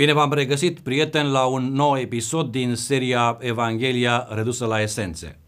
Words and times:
Bine 0.00 0.12
v-am 0.12 0.32
regăsit, 0.32 0.78
prieteni, 0.78 1.30
la 1.30 1.44
un 1.44 1.72
nou 1.72 1.96
episod 1.96 2.50
din 2.50 2.74
seria 2.74 3.38
Evanghelia 3.40 4.26
redusă 4.30 4.66
la 4.66 4.80
esențe. 4.80 5.38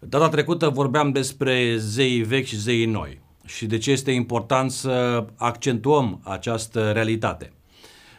Data 0.00 0.28
trecută 0.28 0.68
vorbeam 0.68 1.10
despre 1.10 1.76
zei 1.76 2.18
vechi 2.18 2.44
și 2.44 2.56
zei 2.56 2.84
noi 2.84 3.20
și 3.46 3.66
de 3.66 3.78
ce 3.78 3.90
este 3.90 4.10
important 4.10 4.70
să 4.70 5.26
accentuăm 5.36 6.20
această 6.24 6.90
realitate. 6.90 7.52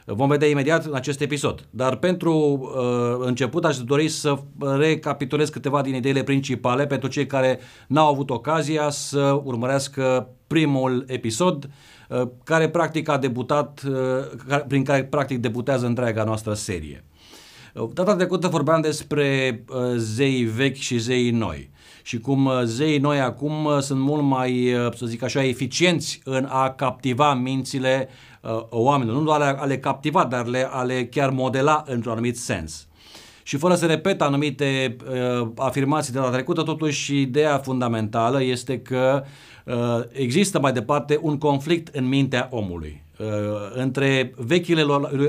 Vom 0.05 0.27
vedea 0.27 0.47
imediat 0.47 0.85
în 0.85 0.95
acest 0.95 1.21
episod. 1.21 1.67
Dar 1.69 1.95
pentru 1.95 2.33
uh, 2.33 3.25
început 3.27 3.65
aș 3.65 3.77
dori 3.77 4.07
să 4.07 4.37
recapitulez 4.77 5.49
câteva 5.49 5.81
din 5.81 5.95
ideile 5.95 6.23
principale 6.23 6.87
pentru 6.87 7.09
cei 7.09 7.25
care 7.25 7.59
n-au 7.87 8.09
avut 8.11 8.29
ocazia 8.29 8.89
să 8.89 9.41
urmărească 9.43 10.29
primul 10.47 11.03
episod 11.07 11.63
uh, 11.63 11.69
care 12.43 12.69
practic 12.69 13.09
a 13.09 13.17
debutat, 13.17 13.81
uh, 13.87 14.61
prin 14.67 14.83
care 14.83 15.03
practic 15.03 15.37
debutează 15.37 15.85
întreaga 15.85 16.23
noastră 16.23 16.53
serie. 16.53 17.03
Uh, 17.73 17.89
data 17.93 18.15
trecută 18.15 18.47
vorbeam 18.47 18.81
despre 18.81 19.63
uh, 19.69 19.95
zei 19.97 20.43
vechi 20.43 20.75
și 20.75 20.97
zei 20.97 21.29
noi 21.29 21.69
și 22.09 22.19
cum 22.19 22.45
uh, 22.45 22.61
zeii 22.63 22.97
noi 22.97 23.19
acum 23.19 23.65
uh, 23.65 23.79
sunt 23.79 23.99
mult 23.99 24.23
mai, 24.23 24.73
uh, 24.73 24.93
să 24.95 25.05
zic 25.05 25.23
așa, 25.23 25.43
eficienți 25.43 26.21
în 26.23 26.47
a 26.49 26.69
captiva 26.69 27.33
mințile 27.33 28.09
uh, 28.41 28.65
oamenilor. 28.69 29.17
Nu 29.17 29.23
doar 29.23 29.41
a 29.41 29.65
le 29.65 29.79
captiva, 29.79 30.25
dar 30.25 30.45
le, 30.45 30.67
a 30.71 30.83
le 30.83 31.05
chiar 31.05 31.29
modela 31.29 31.83
într-un 31.87 32.11
anumit 32.11 32.37
sens. 32.37 32.87
Și 33.49 33.57
fără 33.57 33.75
să 33.75 33.85
repet 33.85 34.21
anumite 34.21 34.95
uh, 35.41 35.47
afirmații 35.55 36.13
de 36.13 36.19
la 36.19 36.29
trecută, 36.29 36.61
totuși 36.61 37.19
ideea 37.21 37.57
fundamentală 37.57 38.43
este 38.43 38.79
că 38.79 39.23
uh, 39.65 39.75
există 40.11 40.59
mai 40.59 40.71
departe 40.71 41.19
un 41.21 41.37
conflict 41.37 41.95
în 41.95 42.07
mintea 42.07 42.47
omului 42.51 43.03
uh, 43.17 43.27
între 43.73 44.33
vechile 44.37 44.81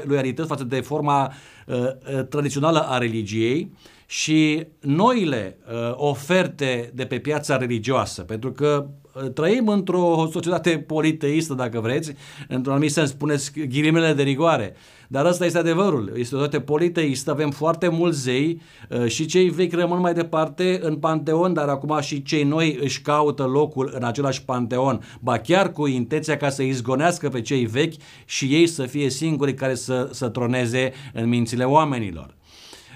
loialități 0.04 0.48
față 0.48 0.64
de 0.64 0.80
forma 0.80 1.32
uh, 1.66 1.76
uh, 1.76 2.26
tradițională 2.28 2.88
a 2.88 2.98
religiei 2.98 3.72
și 4.10 4.66
noile 4.80 5.58
uh, 5.66 5.92
oferte 5.94 6.90
de 6.94 7.04
pe 7.04 7.18
piața 7.18 7.56
religioasă, 7.56 8.22
pentru 8.22 8.52
că 8.52 8.86
uh, 9.14 9.30
trăim 9.32 9.68
într-o 9.68 10.28
societate 10.32 10.78
politeistă, 10.78 11.54
dacă 11.54 11.80
vreți, 11.80 12.12
într-un 12.48 12.72
anumit 12.72 12.92
sens, 12.92 13.08
spuneți 13.08 13.52
ghilimele 13.68 14.12
de 14.12 14.22
rigoare, 14.22 14.74
dar 15.08 15.24
ăsta 15.26 15.44
este 15.44 15.58
adevărul, 15.58 16.12
este 16.16 16.34
o 16.34 16.38
societate 16.38 16.64
politeistă, 16.64 17.30
avem 17.30 17.50
foarte 17.50 17.88
mulți 17.88 18.20
zei 18.20 18.60
uh, 18.88 19.06
și 19.06 19.26
cei 19.26 19.48
vechi 19.48 19.72
rămân 19.72 20.00
mai 20.00 20.14
departe 20.14 20.80
în 20.82 20.96
panteon, 20.96 21.52
dar 21.52 21.68
acum 21.68 22.00
și 22.00 22.22
cei 22.22 22.42
noi 22.42 22.78
își 22.80 23.02
caută 23.02 23.42
locul 23.42 23.92
în 23.94 24.04
același 24.04 24.44
panteon, 24.44 25.00
ba 25.20 25.38
chiar 25.38 25.72
cu 25.72 25.86
intenția 25.86 26.36
ca 26.36 26.48
să 26.48 26.62
izgonească 26.62 27.28
pe 27.28 27.40
cei 27.40 27.66
vechi 27.66 27.94
și 28.24 28.44
ei 28.44 28.66
să 28.66 28.82
fie 28.82 29.10
singurii 29.10 29.54
care 29.54 29.74
să, 29.74 30.08
să 30.12 30.28
troneze 30.28 30.92
în 31.12 31.28
mințile 31.28 31.64
oamenilor. 31.64 32.38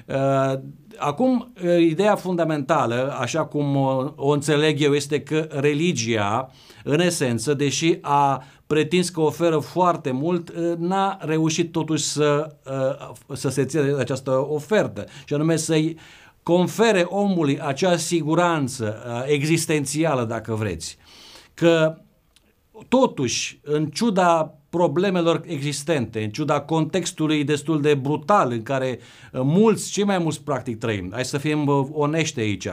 Uh, 0.06 0.58
acum, 0.96 1.52
uh, 1.64 1.80
ideea 1.80 2.14
fundamentală, 2.16 3.16
așa 3.20 3.44
cum 3.44 3.76
o, 3.76 4.12
o 4.16 4.30
înțeleg 4.30 4.80
eu, 4.80 4.94
este 4.94 5.20
că 5.20 5.48
religia, 5.50 6.50
în 6.84 7.00
esență, 7.00 7.54
deși 7.54 7.98
a 8.00 8.42
pretins 8.66 9.08
că 9.08 9.20
oferă 9.20 9.58
foarte 9.58 10.10
mult, 10.10 10.48
uh, 10.48 10.72
n-a 10.78 11.18
reușit 11.20 11.72
totuși 11.72 12.04
să, 12.04 12.56
să 13.32 13.48
se 13.48 13.64
țină 13.64 13.82
de 13.82 14.00
această 14.00 14.30
ofertă, 14.30 15.04
și 15.24 15.34
anume 15.34 15.56
să-i 15.56 15.98
confere 16.42 17.02
omului 17.02 17.60
acea 17.60 17.96
siguranță 17.96 18.96
existențială, 19.26 20.24
dacă 20.24 20.54
vreți, 20.54 20.98
că 21.54 21.96
totuși, 22.88 23.60
în 23.62 23.86
ciuda 23.86 24.54
problemelor 24.76 25.42
existente, 25.46 26.22
în 26.22 26.30
ciuda 26.30 26.60
contextului 26.60 27.44
destul 27.44 27.80
de 27.80 27.94
brutal 27.94 28.50
în 28.50 28.62
care 28.62 28.98
uh, 29.32 29.40
mulți, 29.44 29.90
cei 29.90 30.04
mai 30.04 30.18
mulți 30.18 30.42
practic 30.42 30.78
trăim. 30.78 31.10
Hai 31.12 31.24
să 31.24 31.38
fim 31.38 31.66
uh, 31.66 31.86
onești 31.92 32.40
aici. 32.40 32.66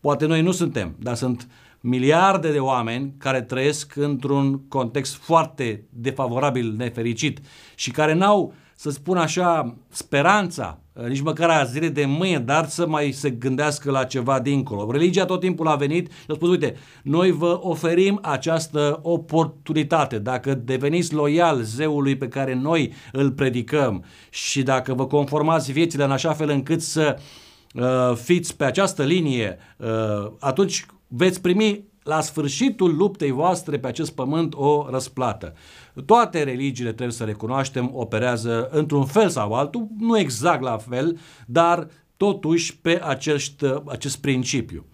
Poate 0.00 0.26
noi 0.26 0.42
nu 0.42 0.50
suntem, 0.50 0.94
dar 0.98 1.14
sunt 1.14 1.48
miliarde 1.80 2.52
de 2.52 2.58
oameni 2.58 3.14
care 3.18 3.42
trăiesc 3.42 3.96
într-un 3.96 4.68
context 4.68 5.14
foarte 5.14 5.84
defavorabil, 5.88 6.74
nefericit 6.76 7.40
și 7.74 7.90
care 7.90 8.14
n-au 8.14 8.54
să 8.82 8.90
spun 8.90 9.16
așa, 9.16 9.76
speranța, 9.88 10.78
uh, 10.92 11.06
nici 11.06 11.20
măcar 11.20 11.50
a 11.50 11.64
zile 11.64 11.88
de 11.88 12.04
mâine, 12.04 12.38
dar 12.38 12.68
să 12.68 12.86
mai 12.86 13.10
se 13.10 13.30
gândească 13.30 13.90
la 13.90 14.04
ceva 14.04 14.40
dincolo. 14.40 14.90
Religia 14.90 15.24
tot 15.24 15.40
timpul 15.40 15.66
a 15.68 15.74
venit 15.74 16.10
și 16.10 16.26
a 16.28 16.32
spus, 16.34 16.48
uite, 16.48 16.76
noi 17.02 17.30
vă 17.30 17.58
oferim 17.62 18.18
această 18.22 18.98
oportunitate. 19.02 20.18
Dacă 20.18 20.54
deveniți 20.54 21.14
loial 21.14 21.60
zeului 21.62 22.16
pe 22.16 22.28
care 22.28 22.54
noi 22.54 22.92
îl 23.12 23.30
predicăm 23.30 24.04
și 24.30 24.62
dacă 24.62 24.94
vă 24.94 25.06
conformați 25.06 25.72
viețile 25.72 26.04
în 26.04 26.12
așa 26.12 26.32
fel 26.32 26.48
încât 26.48 26.80
să 26.80 27.18
uh, 27.74 28.16
fiți 28.16 28.56
pe 28.56 28.64
această 28.64 29.02
linie, 29.02 29.58
uh, 29.76 30.32
atunci 30.38 30.86
veți 31.06 31.40
primi 31.40 31.84
la 32.02 32.20
sfârșitul 32.20 32.96
luptei 32.96 33.30
voastre 33.30 33.78
pe 33.78 33.86
acest 33.86 34.14
pământ 34.14 34.54
o 34.56 34.86
răsplată. 34.90 35.54
Toate 36.06 36.42
religiile, 36.42 36.92
trebuie 36.92 37.16
să 37.16 37.24
recunoaștem, 37.24 37.90
operează 37.92 38.68
într-un 38.70 39.04
fel 39.04 39.28
sau 39.28 39.52
altul, 39.52 39.86
nu 39.98 40.18
exact 40.18 40.62
la 40.62 40.76
fel, 40.76 41.18
dar 41.46 41.88
totuși 42.16 42.78
pe 42.78 43.00
acest, 43.04 43.64
acest 43.86 44.20
principiu. 44.20 44.84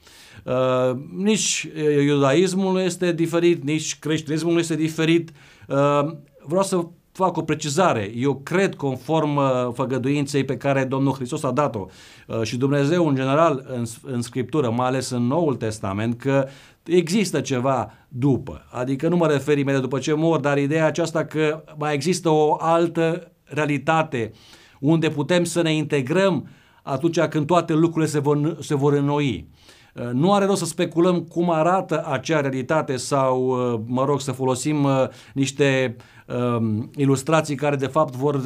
Uh, 0.45 0.99
nici 1.17 1.69
iudaismul 2.07 2.73
nu 2.73 2.81
este 2.81 3.13
diferit, 3.13 3.63
nici 3.63 3.99
creștinismul 3.99 4.53
nu 4.53 4.59
este 4.59 4.77
diferit. 4.77 5.31
Uh, 5.69 6.15
vreau 6.47 6.63
să 6.63 6.87
fac 7.19 7.37
o 7.37 7.43
precizare. 7.43 8.13
Eu 8.17 8.35
cred 8.35 8.75
conform 8.75 9.37
uh, 9.37 9.45
făgăduinței 9.73 10.45
pe 10.45 10.57
care 10.57 10.85
Domnul 10.85 11.13
Hristos 11.13 11.43
a 11.43 11.51
dat-o 11.51 11.87
uh, 12.27 12.43
și 12.43 12.57
Dumnezeu 12.57 13.09
în 13.09 13.15
general 13.15 13.65
în, 13.75 13.85
în 14.03 14.23
Scriptură, 14.23 14.71
mai 14.71 14.87
ales 14.87 15.11
în 15.11 15.27
Noul 15.27 15.55
Testament, 15.55 16.19
că 16.19 16.49
există 16.88 17.41
ceva 17.41 17.93
după. 18.09 18.65
Adică 18.71 19.09
nu 19.09 19.16
mă 19.16 19.26
refer 19.26 19.59
imediat 19.59 19.82
după 19.82 19.99
ce 19.99 20.12
mor, 20.12 20.41
dar 20.41 20.59
ideea 20.59 20.87
aceasta 20.87 21.25
că 21.25 21.65
mai 21.76 21.94
există 21.94 22.28
o 22.28 22.56
altă 22.60 23.32
realitate 23.44 24.32
unde 24.81 25.09
putem 25.09 25.44
să 25.44 25.62
ne 25.62 25.75
integrăm 25.75 26.49
atunci 26.82 27.21
când 27.21 27.47
toate 27.47 27.72
lucrurile 27.72 28.10
se 28.10 28.19
vor, 28.19 28.56
se 28.60 28.75
vor 28.75 28.93
înnoi. 28.93 29.49
Uh, 29.94 30.10
nu 30.12 30.32
are 30.32 30.44
rost 30.44 30.59
să 30.59 30.66
speculăm 30.66 31.21
cum 31.21 31.50
arată 31.50 32.04
acea 32.06 32.41
realitate 32.41 32.97
sau, 32.97 33.47
uh, 33.47 33.81
mă 33.87 34.05
rog, 34.05 34.20
să 34.20 34.32
folosim 34.32 34.84
uh, 34.84 35.05
niște 35.34 35.97
um, 36.26 36.91
ilustrații 36.97 37.55
care 37.55 37.76
de 37.76 37.87
fapt 37.87 38.15
vor 38.15 38.43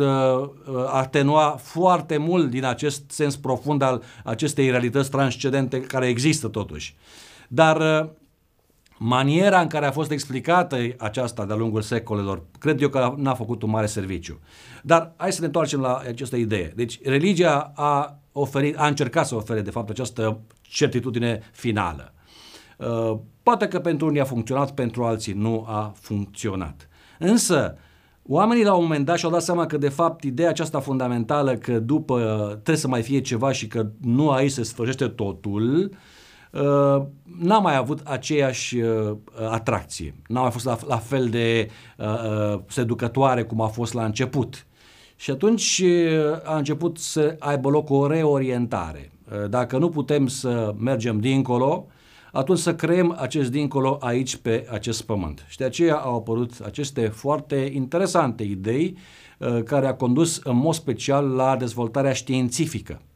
atenua 0.87 1.57
foarte 1.63 2.17
mult 2.17 2.51
din 2.51 2.65
acest 2.65 3.11
sens 3.11 3.37
profund 3.37 3.83
al 3.83 4.03
acestei 4.25 4.71
realități 4.71 5.11
transcendente 5.11 5.81
care 5.81 6.09
există 6.09 6.49
totuși. 6.49 6.97
Dar 7.49 8.09
maniera 9.05 9.61
în 9.61 9.67
care 9.67 9.87
a 9.87 9.91
fost 9.91 10.11
explicată 10.11 10.77
aceasta 10.99 11.45
de-a 11.45 11.57
lungul 11.57 11.83
secolelor, 11.83 12.43
cred 12.59 12.83
eu 12.83 12.89
că 12.89 13.15
n-a 13.17 13.35
făcut 13.35 13.63
un 13.63 13.71
mare 13.71 13.87
serviciu. 13.87 14.41
Dar 14.83 15.13
hai 15.17 15.33
să 15.33 15.41
ne 15.41 15.47
întoarcem 15.47 15.81
la 15.81 16.03
această 16.09 16.37
idee. 16.37 16.73
Deci 16.77 17.01
religia 17.05 17.73
a, 17.75 18.19
oferit, 18.33 18.79
a 18.79 18.87
încercat 18.87 19.27
să 19.27 19.35
ofere 19.35 19.61
de 19.61 19.71
fapt 19.71 19.91
această 19.91 20.41
certitudine 20.61 21.41
finală. 21.53 22.15
Uh, 22.77 23.19
poate 23.43 23.69
că 23.69 23.81
pentru 23.81 24.07
unii 24.07 24.21
a 24.21 24.25
funcționat, 24.25 24.75
pentru 24.75 25.05
alții 25.05 25.33
nu 25.33 25.65
a 25.69 25.93
funcționat. 26.01 26.89
Însă, 27.19 27.77
Oamenii 28.27 28.65
la 28.65 28.75
un 28.75 28.83
moment 28.83 29.05
dat 29.05 29.19
și-au 29.19 29.31
dat 29.31 29.43
seama 29.43 29.67
că 29.67 29.77
de 29.77 29.89
fapt 29.89 30.25
ideea 30.25 30.49
aceasta 30.49 30.81
fundamentală 30.81 31.55
că 31.55 31.79
după 31.79 32.49
trebuie 32.53 32.77
să 32.77 32.89
mai 32.89 33.03
fie 33.03 33.21
ceva 33.21 33.53
și 33.53 33.67
că 33.67 33.91
nu 34.01 34.31
aici 34.31 34.51
se 34.51 34.63
sfârșește 34.63 35.09
totul, 35.09 35.85
uh, 35.85 35.97
n-a 37.39 37.59
mai 37.59 37.77
avut 37.77 38.01
aceeași 38.05 38.77
uh, 38.77 39.17
atracție. 39.51 40.15
N-a 40.27 40.41
mai 40.41 40.51
fost 40.51 40.65
la, 40.65 40.79
la 40.87 40.97
fel 40.97 41.29
de 41.29 41.71
uh, 41.99 42.61
seducătoare 42.69 43.43
cum 43.43 43.61
a 43.61 43.67
fost 43.67 43.93
la 43.93 44.05
început. 44.05 44.67
Și 45.17 45.31
atunci 45.31 45.83
a 46.45 46.57
început 46.57 46.99
să 46.99 47.37
aibă 47.39 47.69
loc 47.69 47.91
o 47.91 48.07
reorientare. 48.07 49.13
Eh, 49.33 49.49
dacă 49.49 49.79
nu 49.79 49.89
putem 49.89 50.27
să 50.27 50.75
mergem 50.79 51.21
dincolo, 51.21 51.87
atunci 52.33 52.59
să 52.59 52.75
creăm 52.75 53.17
acest 53.19 53.51
dincolo 53.51 53.99
aici 54.01 54.37
pe 54.37 54.67
acest 54.71 55.03
pământ. 55.03 55.45
Și 55.49 55.57
de 55.57 55.65
aceea 55.65 55.97
au 55.97 56.17
apărut 56.17 56.53
aceste 56.65 57.07
foarte 57.07 57.71
interesante 57.75 58.43
idei 58.43 58.97
eh, 59.39 59.63
care 59.63 59.87
a 59.87 59.95
condus 59.95 60.41
în 60.45 60.57
mod 60.57 60.75
special 60.75 61.29
la 61.29 61.57
dezvoltarea 61.57 62.13
științifică 62.13 63.01
eh, 63.01 63.12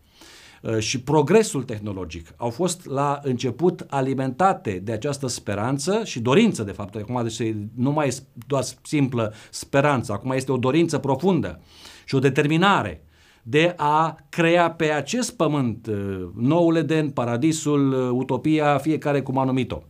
și 0.79 1.01
progresul 1.01 1.63
tehnologic 1.63 2.35
au 2.37 2.51
fost 2.51 2.87
la 2.87 3.21
început 3.23 3.87
alimentate 3.89 4.81
de 4.85 4.93
această 4.93 5.27
speranță 5.27 6.01
și 6.05 6.21
dorință, 6.21 6.63
de 6.63 6.73
fapt. 6.73 6.95
Acum 6.95 7.23
deci 7.23 7.55
nu 7.75 7.91
mai 7.91 8.07
este 8.07 8.27
doar 8.47 8.65
simplă 8.83 9.35
speranță, 9.51 10.13
acum 10.13 10.31
este 10.31 10.53
o 10.53 10.57
dorință 10.57 10.99
profundă 10.99 11.61
și 12.05 12.15
o 12.15 12.19
determinare 12.19 13.07
de 13.49 13.75
a 13.77 14.17
crea 14.29 14.71
pe 14.71 14.85
acest 14.85 15.37
pământ 15.37 15.87
uh, 15.87 16.29
noul 16.35 16.77
Eden, 16.77 17.11
paradisul, 17.11 17.93
uh, 17.93 18.11
utopia, 18.13 18.79
fiecare 18.79 19.23
cum 19.23 19.39
a 19.39 19.45
numit-o. 19.45 19.83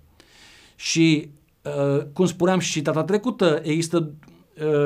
Și, 0.74 1.30
uh, 1.62 2.02
cum 2.12 2.26
spuneam 2.26 2.58
și 2.58 2.80
data 2.80 3.04
trecută, 3.04 3.60
există 3.62 4.12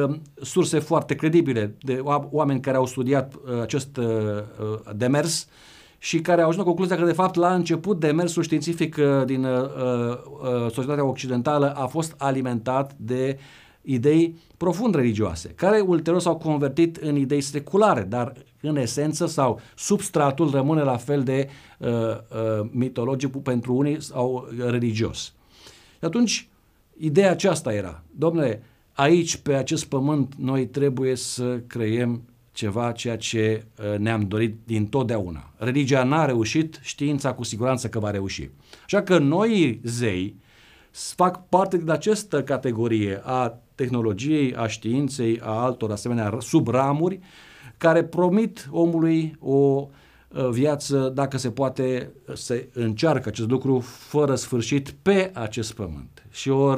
uh, 0.05 0.17
surse 0.43 0.79
foarte 0.79 1.15
credibile 1.15 1.75
de 1.81 2.01
oameni 2.31 2.61
care 2.61 2.77
au 2.77 2.87
studiat 2.87 3.35
uh, 3.35 3.61
acest 3.61 3.97
uh, 3.97 4.07
uh, 4.07 4.95
demers 4.97 5.49
și 6.02 6.20
care 6.20 6.41
au 6.41 6.49
ajuns 6.49 6.64
la 6.64 6.70
concluzia 6.70 6.97
că, 6.97 7.05
de 7.05 7.12
fapt, 7.12 7.35
la 7.35 7.55
început, 7.55 8.00
demersul 8.00 8.43
științific 8.43 8.97
uh, 8.97 9.25
din 9.25 9.44
uh, 9.44 9.61
uh, 9.62 10.70
societatea 10.70 11.05
occidentală 11.05 11.75
a 11.75 11.87
fost 11.87 12.14
alimentat 12.19 12.94
de 12.97 13.38
idei 13.82 14.38
profund 14.56 14.94
religioase, 14.94 15.49
care 15.49 15.81
ulterior 15.81 16.20
s-au 16.20 16.37
convertit 16.37 16.97
în 16.97 17.17
idei 17.17 17.41
seculare, 17.41 18.02
dar 18.02 18.32
în 18.61 18.76
esență 18.76 19.26
sau 19.26 19.61
substratul 19.76 20.50
rămâne 20.50 20.82
la 20.82 20.97
fel 20.97 21.23
de 21.23 21.49
uh, 21.79 21.88
uh, 21.88 22.69
mitologic 22.70 23.37
pentru 23.37 23.75
unii 23.75 24.03
sau 24.03 24.49
religios. 24.69 25.35
Și 25.99 26.05
atunci, 26.05 26.49
ideea 26.96 27.31
aceasta 27.31 27.73
era, 27.73 28.03
domnule, 28.11 28.62
aici, 28.93 29.37
pe 29.37 29.55
acest 29.55 29.85
pământ, 29.85 30.35
noi 30.38 30.67
trebuie 30.67 31.17
să 31.17 31.61
creiem 31.67 32.23
ceva 32.61 32.93
ceea 32.93 33.17
ce 33.17 33.65
uh, 33.77 33.99
ne-am 33.99 34.21
dorit 34.21 34.57
din 34.65 34.87
totdeauna. 34.87 35.51
Religia 35.57 36.05
n-a 36.05 36.25
reușit, 36.25 36.79
știința 36.83 37.33
cu 37.33 37.45
siguranță 37.45 37.89
că 37.89 37.99
va 37.99 38.11
reuși. 38.11 38.51
Așa 38.85 39.03
că 39.03 39.19
noi, 39.19 39.81
zei, 39.85 40.37
fac 40.91 41.49
parte 41.49 41.77
din 41.77 41.91
această 41.91 42.43
categorie 42.43 43.21
a 43.25 43.59
tehnologiei, 43.75 44.55
a 44.55 44.67
științei, 44.67 45.41
a 45.43 45.51
altor 45.51 45.91
asemenea 45.91 46.37
subramuri, 46.39 47.21
care 47.77 48.05
promit 48.05 48.69
omului 48.71 49.37
o 49.39 49.89
uh, 50.29 50.49
viață, 50.51 51.13
dacă 51.15 51.39
se 51.39 51.51
poate, 51.51 52.13
se 52.35 52.69
încearcă 52.73 53.29
acest 53.29 53.49
lucru 53.49 53.79
fără 53.81 54.35
sfârșit 54.35 54.95
pe 55.03 55.31
acest 55.35 55.73
pământ. 55.73 56.27
Și 56.31 56.49
o 56.49 56.75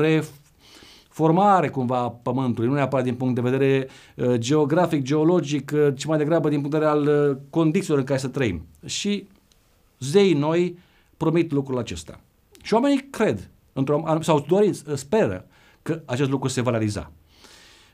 reformare 1.13 1.69
cumva 1.69 1.99
a 1.99 2.11
pământului, 2.11 2.69
nu 2.69 2.75
neapărat 2.75 3.05
din 3.05 3.15
punct 3.15 3.35
de 3.35 3.41
vedere 3.41 3.89
uh, 4.17 4.35
geografic, 4.35 5.03
geologic, 5.03 5.73
uh, 5.75 5.89
ci 5.95 6.05
mai 6.05 6.19
degrabă 6.19 6.49
din 6.49 6.61
punct 6.61 6.71
de 6.71 6.79
vedere 6.79 6.99
al 6.99 7.31
uh, 7.31 7.37
condițiilor 7.51 7.99
în 7.99 8.05
care 8.05 8.19
să 8.19 8.29
trăim. 8.29 8.67
Și 8.85 9.27
zei 9.99 10.33
noi 10.33 10.79
promit 11.17 11.53
lucrul 11.53 11.79
acesta. 11.79 12.21
Și 12.63 12.75
oamenii 12.75 13.09
cred, 13.11 13.51
într-o, 13.73 14.03
sau 14.21 14.45
dorit, 14.49 14.83
speră 14.95 15.47
că 15.83 16.03
acest 16.05 16.31
lucru 16.31 16.49
se 16.49 16.61
va 16.61 16.71
realiza. 16.71 17.13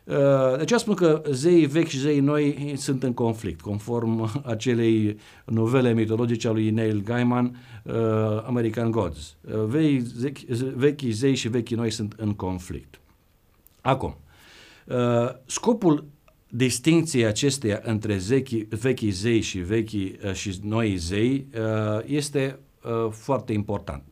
Uh, 0.04 0.14
de 0.56 0.60
aceea 0.60 0.78
spun 0.78 0.94
că 0.94 1.22
zeii 1.30 1.66
vechi 1.66 1.88
și 1.88 1.98
zeii 1.98 2.20
noi 2.20 2.72
sunt 2.76 3.02
în 3.02 3.12
conflict, 3.12 3.60
conform 3.60 4.30
acelei 4.46 5.16
novele 5.44 5.92
mitologice 5.92 6.48
a 6.48 6.52
lui 6.52 6.70
Neil 6.70 7.02
Gaiman, 7.02 7.56
uh, 7.82 7.94
American 8.46 8.90
Gods. 8.90 9.36
Uh, 9.40 9.64
vei, 9.64 10.02
vechii 10.74 11.10
zei 11.10 11.34
și 11.34 11.48
vechii 11.48 11.76
noi 11.76 11.90
sunt 11.90 12.14
în 12.16 12.34
conflict. 12.34 13.00
Acum, 13.88 14.16
scopul 15.46 16.04
distinției 16.48 17.24
acesteia 17.24 17.80
între 17.82 18.16
zechii, 18.16 18.66
vechii 18.70 19.10
zei 19.10 19.40
și 19.40 19.58
vechii 19.58 20.18
și 20.32 20.58
noi 20.62 20.96
zei 20.96 21.46
este 22.06 22.58
foarte 23.10 23.52
important. 23.52 24.02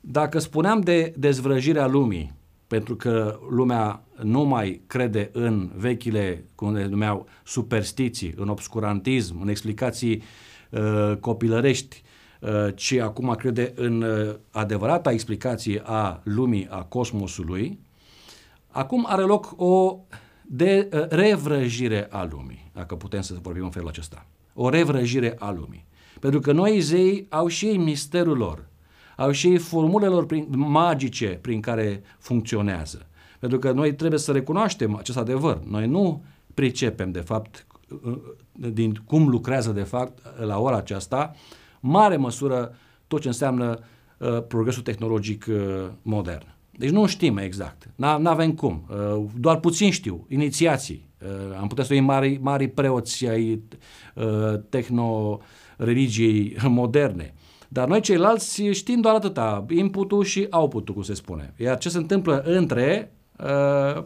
Dacă 0.00 0.38
spuneam 0.38 0.80
de 0.80 1.12
dezvrăjirea 1.16 1.86
lumii, 1.86 2.34
pentru 2.66 2.96
că 2.96 3.38
lumea 3.50 4.04
nu 4.22 4.42
mai 4.42 4.80
crede 4.86 5.30
în 5.32 5.70
vechile, 5.76 6.44
cum 6.54 6.72
le 6.72 6.86
numeau, 6.86 7.26
superstiții, 7.44 8.34
în 8.36 8.48
obscurantism, 8.48 9.40
în 9.40 9.48
explicații 9.48 10.22
uh, 10.70 11.16
copilărești, 11.20 12.02
uh, 12.40 12.74
ci 12.74 12.92
acum 12.92 13.34
crede 13.34 13.72
în 13.74 14.02
uh, 14.02 14.34
adevărata 14.50 15.12
explicație 15.12 15.82
a 15.84 16.20
lumii, 16.24 16.66
a 16.70 16.82
cosmosului, 16.82 17.78
acum 18.76 19.04
are 19.08 19.22
loc 19.22 19.54
o 19.56 19.98
de 20.46 20.88
uh, 20.92 21.08
revrăjire 21.08 22.06
a 22.10 22.28
lumii, 22.30 22.70
dacă 22.72 22.94
putem 22.96 23.20
să 23.20 23.34
vorbim 23.42 23.64
în 23.64 23.70
felul 23.70 23.88
acesta. 23.88 24.26
O 24.54 24.68
revrăjire 24.68 25.36
a 25.38 25.50
lumii. 25.50 25.86
Pentru 26.20 26.40
că 26.40 26.52
noi 26.52 26.80
zei 26.80 27.26
au 27.28 27.46
și 27.46 27.66
ei 27.66 27.76
misterul 27.76 28.36
lor, 28.36 28.68
au 29.16 29.30
și 29.30 29.48
ei 29.48 29.58
formulelor 29.58 30.26
prin, 30.26 30.46
magice 30.56 31.28
prin 31.28 31.60
care 31.60 32.02
funcționează. 32.18 33.06
Pentru 33.38 33.58
că 33.58 33.72
noi 33.72 33.94
trebuie 33.94 34.18
să 34.18 34.32
recunoaștem 34.32 34.96
acest 34.96 35.18
adevăr. 35.18 35.60
Noi 35.64 35.86
nu 35.86 36.24
pricepem, 36.54 37.10
de 37.10 37.20
fapt, 37.20 37.66
din 38.52 39.02
cum 39.06 39.28
lucrează, 39.28 39.70
de 39.70 39.82
fapt, 39.82 40.22
la 40.38 40.58
ora 40.58 40.76
aceasta, 40.76 41.34
mare 41.80 42.16
măsură 42.16 42.74
tot 43.06 43.20
ce 43.20 43.28
înseamnă 43.28 43.78
uh, 44.18 44.42
progresul 44.48 44.82
tehnologic 44.82 45.46
uh, 45.48 45.56
modern. 46.02 46.55
Deci 46.78 46.90
nu 46.90 47.06
știm 47.06 47.36
exact, 47.36 47.90
nu 47.96 48.28
avem 48.28 48.52
cum, 48.52 48.86
uh, 48.88 49.24
doar 49.38 49.60
puțin 49.60 49.90
știu, 49.90 50.26
inițiații. 50.28 51.06
Uh, 51.22 51.58
am 51.60 51.66
putea 51.66 51.84
să 51.84 51.92
fim 51.92 52.04
mari, 52.04 52.38
mari 52.42 52.68
preoți 52.68 53.26
ai 53.26 53.62
uh, 54.14 54.24
tehno-religiei 54.68 56.56
moderne. 56.68 57.34
Dar 57.68 57.88
noi 57.88 58.00
ceilalți 58.00 58.62
știm 58.64 59.00
doar 59.00 59.14
atâta, 59.14 59.64
input-ul 59.68 60.24
și 60.24 60.46
output-ul, 60.50 60.94
cum 60.94 61.02
se 61.02 61.14
spune. 61.14 61.54
Iar 61.56 61.78
ce 61.78 61.88
se 61.88 61.98
întâmplă 61.98 62.42
între, 62.44 63.12
uh, 63.38 64.02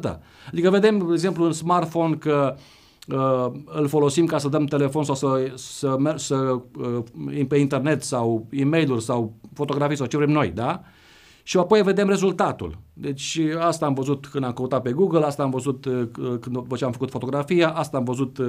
da. 0.00 0.20
Adică 0.48 0.70
vedem, 0.70 0.98
de 0.98 1.12
exemplu, 1.12 1.44
în 1.44 1.52
smartphone 1.52 2.14
că 2.14 2.56
uh, 3.08 3.46
îl 3.64 3.88
folosim 3.88 4.26
ca 4.26 4.38
să 4.38 4.48
dăm 4.48 4.64
telefon 4.64 5.04
sau 5.04 5.14
să, 5.14 5.52
să, 5.54 5.96
mer- 5.98 6.16
să 6.16 6.60
uh, 6.78 7.44
pe 7.48 7.56
internet 7.56 8.02
sau 8.02 8.46
e 8.50 8.64
mail 8.64 8.98
sau 8.98 9.32
fotografii 9.54 9.96
sau 9.96 10.06
ce 10.06 10.16
vrem 10.16 10.30
noi, 10.30 10.50
da? 10.50 10.82
Și 11.50 11.56
apoi 11.56 11.82
vedem 11.82 12.08
rezultatul. 12.08 12.78
Deci 12.92 13.40
asta 13.58 13.86
am 13.86 13.94
văzut 13.94 14.26
când 14.26 14.44
am 14.44 14.52
căutat 14.52 14.82
pe 14.82 14.92
Google, 14.92 15.24
asta 15.24 15.42
am 15.42 15.50
văzut 15.50 15.84
uh, 15.84 16.08
când 16.14 16.50
după 16.50 16.76
ce 16.76 16.84
am 16.84 16.92
făcut 16.92 17.10
fotografia, 17.10 17.70
asta 17.70 17.96
am 17.96 18.04
văzut 18.04 18.38
uh, 18.38 18.46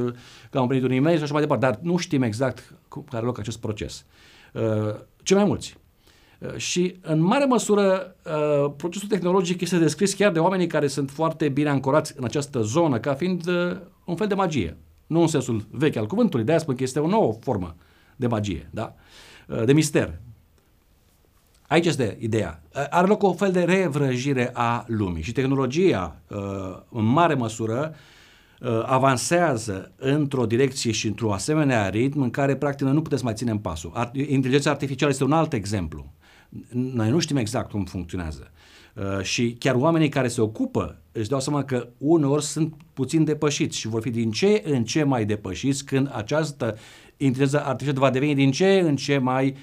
când 0.50 0.64
am 0.64 0.68
primit 0.68 0.86
un 0.86 0.92
e-mail 0.92 1.18
și 1.18 1.24
așa 1.24 1.34
mai 1.34 1.42
departe, 1.42 1.66
dar 1.66 1.80
nu 1.82 1.98
știm 1.98 2.22
exact 2.22 2.74
cum 2.88 3.06
are 3.12 3.26
loc 3.26 3.40
acest 3.40 3.60
proces. 3.60 4.06
Uh, 4.54 4.62
cei 5.24 5.36
mai 5.36 5.46
mulți. 5.46 5.78
Uh, 6.40 6.56
și 6.56 6.96
în 7.02 7.22
mare 7.22 7.46
măsură 7.46 8.16
uh, 8.26 8.72
procesul 8.78 9.08
tehnologic 9.08 9.62
este 9.62 9.78
descris 9.78 10.14
chiar 10.14 10.32
de 10.32 10.40
oamenii 10.40 10.68
care 10.68 10.88
sunt 10.88 11.10
foarte 11.10 11.50
bine 11.50 11.70
ancorați 11.70 12.14
în 12.18 12.24
această 12.24 12.62
zonă 12.62 13.00
ca 13.00 13.14
fiind 13.14 13.48
un 14.06 14.16
fel 14.16 14.28
de 14.28 14.34
magie. 14.34 14.78
Nu 15.08 15.22
în 15.22 15.28
sensul 15.28 15.66
vechi 15.72 15.96
al 15.96 16.08
cuvântului, 16.08 16.46
de-aia 16.46 16.60
spun 16.60 16.76
că 16.76 16.84
este 16.84 17.00
o 17.00 17.08
nouă 17.08 17.34
formă 17.40 17.76
de 18.16 18.28
magie, 18.28 18.70
da? 18.72 18.96
de 19.66 19.74
mister. 19.74 20.20
Aici 21.72 21.86
este 21.86 22.18
ideea. 22.20 22.64
Are 22.90 23.08
loc 23.08 23.24
o 23.24 23.34
fel 23.34 23.52
de 23.52 23.64
revrăjire 23.64 24.50
a 24.54 24.84
lumii 24.88 25.24
și 25.24 25.32
tehnologia, 25.32 26.16
în 26.90 27.06
mare 27.06 27.34
măsură, 27.34 27.96
Uh, 28.62 28.84
avansează 28.86 29.92
într-o 29.96 30.46
direcție 30.46 30.92
și 30.92 31.08
într-o 31.08 31.34
asemenea 31.34 31.90
ritm 31.90 32.22
în 32.22 32.30
care 32.30 32.56
practic 32.56 32.86
noi 32.86 32.94
nu 32.94 33.02
putem 33.02 33.18
să 33.18 33.24
mai 33.24 33.34
ținem 33.34 33.60
pasul. 33.60 34.12
Inteligența 34.14 34.70
artificială 34.70 35.12
este 35.12 35.24
un 35.24 35.32
alt 35.32 35.54
exemplu. 35.54 36.14
Noi 36.70 37.10
nu 37.10 37.20
știm 37.20 37.38
exact 37.38 37.70
cum 37.70 37.86
funcționează. 37.86 38.52
Uh, 38.96 39.24
și 39.24 39.56
chiar 39.60 39.76
oamenii 39.76 40.10
care 40.10 40.28
se 40.28 40.42
ocupă 40.42 41.02
își 41.12 41.30
dau 41.30 41.40
seama 41.40 41.64
că 41.64 41.88
uneori 41.98 42.44
sunt 42.44 42.74
puțin 42.94 43.24
depășiți 43.24 43.78
și 43.78 43.88
vor 43.88 44.02
fi 44.02 44.10
din 44.10 44.32
ce 44.32 44.62
în 44.66 44.84
ce 44.84 45.04
mai 45.04 45.26
depășiți 45.26 45.86
când 45.86 46.10
această 46.14 46.78
inteligență 47.18 47.66
artificială 47.66 48.06
va 48.06 48.12
deveni 48.12 48.36
din 48.36 48.52
ce 48.52 48.80
în 48.80 48.96
ce 48.96 49.18
mai 49.18 49.56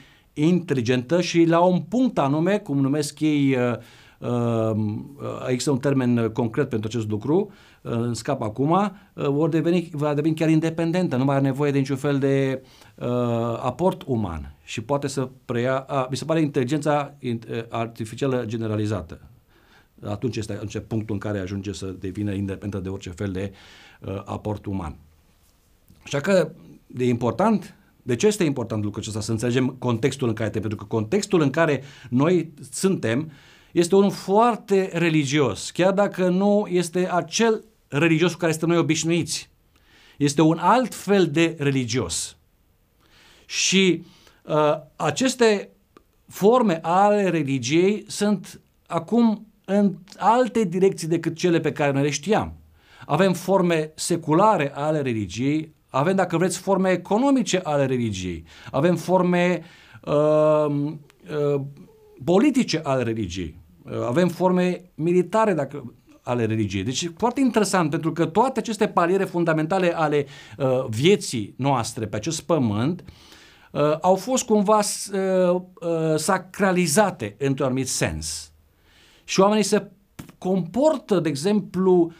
inteligentă 0.44 1.20
și 1.20 1.44
la 1.44 1.60
un 1.60 1.80
punct 1.80 2.18
anume, 2.18 2.58
cum 2.58 2.78
numesc 2.78 3.20
ei 3.20 3.56
uh, 3.56 3.78
Ehm, 4.20 5.18
există 5.46 5.70
un 5.70 5.78
termen 5.78 6.30
concret 6.32 6.68
pentru 6.68 6.88
acest 6.88 7.08
lucru, 7.08 7.50
în 7.82 8.14
scap 8.14 8.42
acum, 8.42 8.92
vor 9.14 9.48
deveni, 9.48 9.90
va 9.92 10.14
deveni 10.14 10.34
chiar 10.34 10.48
independentă, 10.48 11.16
nu 11.16 11.24
mai 11.24 11.34
are 11.34 11.44
nevoie 11.44 11.70
de 11.70 11.78
niciun 11.78 11.96
fel 11.96 12.18
de 12.18 12.62
uh, 12.94 13.06
aport 13.62 14.02
uman 14.06 14.54
și 14.64 14.80
poate 14.80 15.06
să 15.06 15.28
preia, 15.44 15.78
a, 15.78 16.06
mi 16.10 16.16
se 16.16 16.24
pare 16.24 16.40
inteligența 16.40 17.14
artificială 17.68 18.44
generalizată. 18.46 19.20
Atunci 20.04 20.36
este 20.36 20.52
atunci 20.52 20.78
punctul 20.86 21.14
în 21.14 21.20
care 21.20 21.38
ajunge 21.38 21.72
să 21.72 21.86
devină 21.86 22.32
independentă 22.32 22.78
de 22.78 22.88
orice 22.88 23.10
fel 23.10 23.32
de 23.32 23.52
uh, 24.00 24.22
aport 24.24 24.66
uman. 24.66 24.96
Așa 26.04 26.20
că 26.20 26.50
de 26.86 27.04
important 27.04 27.74
de 28.08 28.16
ce 28.16 28.26
este 28.26 28.44
important 28.44 28.82
lucrul 28.82 29.02
acesta? 29.02 29.20
Să 29.20 29.30
înțelegem 29.30 29.68
contextul 29.78 30.28
în 30.28 30.34
care 30.34 30.50
suntem, 30.50 30.68
pentru 30.68 30.86
că 30.86 30.94
contextul 30.94 31.40
în 31.40 31.50
care 31.50 31.82
noi 32.10 32.52
suntem 32.70 33.30
este 33.72 33.94
unul 33.94 34.10
foarte 34.10 34.90
religios, 34.92 35.70
chiar 35.70 35.92
dacă 35.92 36.28
nu 36.28 36.66
este 36.70 37.08
acel 37.12 37.64
religios 37.88 38.32
cu 38.32 38.38
care 38.38 38.50
suntem 38.50 38.68
noi 38.68 38.78
obișnuiți. 38.78 39.50
Este 40.16 40.42
un 40.42 40.58
alt 40.58 40.94
fel 40.94 41.30
de 41.30 41.56
religios. 41.58 42.36
Și 43.46 44.02
uh, 44.42 44.74
aceste 44.96 45.70
forme 46.26 46.78
ale 46.82 47.28
religiei 47.28 48.04
sunt 48.06 48.60
acum 48.86 49.46
în 49.64 49.94
alte 50.16 50.64
direcții 50.64 51.08
decât 51.08 51.36
cele 51.36 51.60
pe 51.60 51.72
care 51.72 51.92
noi 51.92 52.02
le 52.02 52.10
știam. 52.10 52.52
Avem 53.06 53.32
forme 53.32 53.92
seculare 53.94 54.72
ale 54.74 55.00
religiei, 55.00 55.76
avem, 55.88 56.16
dacă 56.16 56.36
vreți, 56.36 56.58
forme 56.58 56.90
economice 56.90 57.60
ale 57.62 57.86
religiei, 57.86 58.44
avem 58.70 58.96
forme 58.96 59.62
uh, 60.04 60.66
uh, 60.70 61.60
politice 62.24 62.80
ale 62.82 63.02
religiei. 63.02 63.58
Uh, 63.82 63.92
avem 64.06 64.28
forme 64.28 64.90
militare 64.94 65.52
dacă, 65.52 65.94
ale 66.22 66.44
religiei. 66.44 66.82
Deci 66.82 67.02
e 67.02 67.12
foarte 67.16 67.40
interesant 67.40 67.90
pentru 67.90 68.12
că 68.12 68.26
toate 68.26 68.58
aceste 68.58 68.88
paliere 68.88 69.24
fundamentale 69.24 69.96
ale 69.96 70.26
uh, 70.58 70.84
vieții 70.88 71.54
noastre 71.56 72.06
pe 72.06 72.16
acest 72.16 72.40
pământ 72.40 73.04
uh, 73.72 73.98
au 74.00 74.14
fost 74.14 74.44
cumva 74.44 74.78
uh, 74.78 75.54
uh, 75.54 76.16
sacralizate 76.16 77.36
într-un 77.38 77.66
anumit 77.66 77.88
sens. 77.88 78.52
Și 79.24 79.40
oamenii 79.40 79.64
se 79.64 79.90
comportă, 80.38 81.20
de 81.20 81.28
exemplu, 81.28 81.92
uh, 81.92 82.12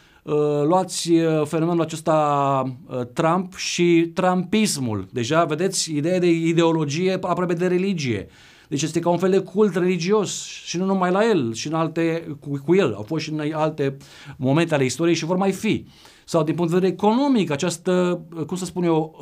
luați 0.64 1.10
uh, 1.10 1.46
fenomenul 1.46 1.80
acesta 1.80 2.62
uh, 2.86 3.00
Trump 3.12 3.56
și 3.56 4.10
Trumpismul. 4.14 5.08
Deja 5.12 5.44
vedeți 5.44 5.94
ideea 5.94 6.18
de 6.18 6.30
ideologie 6.30 7.12
aproape 7.12 7.54
de 7.54 7.66
religie. 7.66 8.28
Deci 8.68 8.82
este 8.82 9.00
ca 9.00 9.08
un 9.08 9.18
fel 9.18 9.30
de 9.30 9.38
cult 9.38 9.74
religios 9.74 10.44
și 10.44 10.76
nu 10.76 10.84
numai 10.84 11.10
la 11.10 11.28
el, 11.28 11.52
și 11.52 11.66
în 11.66 11.74
alte, 11.74 12.36
cu, 12.40 12.62
cu 12.64 12.74
el. 12.74 12.94
Au 12.94 13.02
fost 13.02 13.24
și 13.24 13.32
în 13.32 13.52
alte 13.52 13.96
momente 14.36 14.74
ale 14.74 14.84
istoriei 14.84 15.16
și 15.16 15.24
vor 15.24 15.36
mai 15.36 15.52
fi. 15.52 15.86
Sau 16.24 16.42
din 16.42 16.54
punct 16.54 16.70
de 16.70 16.76
vedere 16.78 16.92
economic, 16.92 17.50
această, 17.50 18.20
cum 18.46 18.56
să 18.56 18.64
spun 18.64 18.82
eu, 18.84 19.16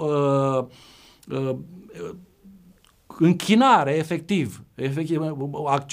uh, 1.28 1.38
uh, 1.38 1.56
închinare, 3.18 3.96
efectiv, 3.96 4.62
efectiv, 4.74 5.20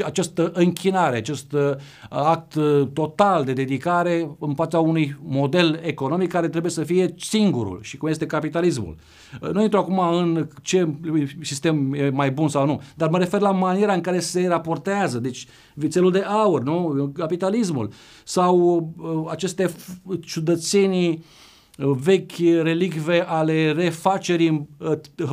această 0.05 0.51
închinare, 0.53 1.17
acest 1.17 1.53
uh, 1.53 1.71
act 2.09 2.55
uh, 2.55 2.87
total 2.93 3.43
de 3.43 3.53
dedicare 3.53 4.35
în 4.39 4.53
fața 4.55 4.79
unui 4.79 5.17
model 5.23 5.79
economic 5.83 6.31
care 6.31 6.49
trebuie 6.49 6.71
să 6.71 6.83
fie 6.83 7.13
singurul 7.17 7.79
și 7.81 7.97
cum 7.97 8.07
este 8.09 8.25
capitalismul. 8.25 8.95
Uh, 9.41 9.49
nu 9.49 9.61
intru 9.61 9.79
acum 9.79 9.99
în 9.99 10.47
ce 10.61 10.87
sistem 11.41 11.93
e 11.93 12.09
mai 12.09 12.31
bun 12.31 12.47
sau 12.47 12.65
nu, 12.65 12.81
dar 12.95 13.09
mă 13.09 13.17
refer 13.17 13.41
la 13.41 13.51
maniera 13.51 13.93
în 13.93 14.01
care 14.01 14.19
se 14.19 14.47
raportează, 14.47 15.19
deci 15.19 15.47
vițelul 15.73 16.11
de 16.11 16.19
aur, 16.19 16.63
nu? 16.63 17.11
capitalismul, 17.17 17.91
sau 18.23 18.89
aceste 19.29 19.69
ciudățenii 20.21 21.09
uh, 21.09 21.23
vechi 21.77 22.37
relicve 22.61 23.25
ale 23.27 23.71
refacerii 23.71 24.67
uh, 24.77 24.91
uh, 25.17 25.27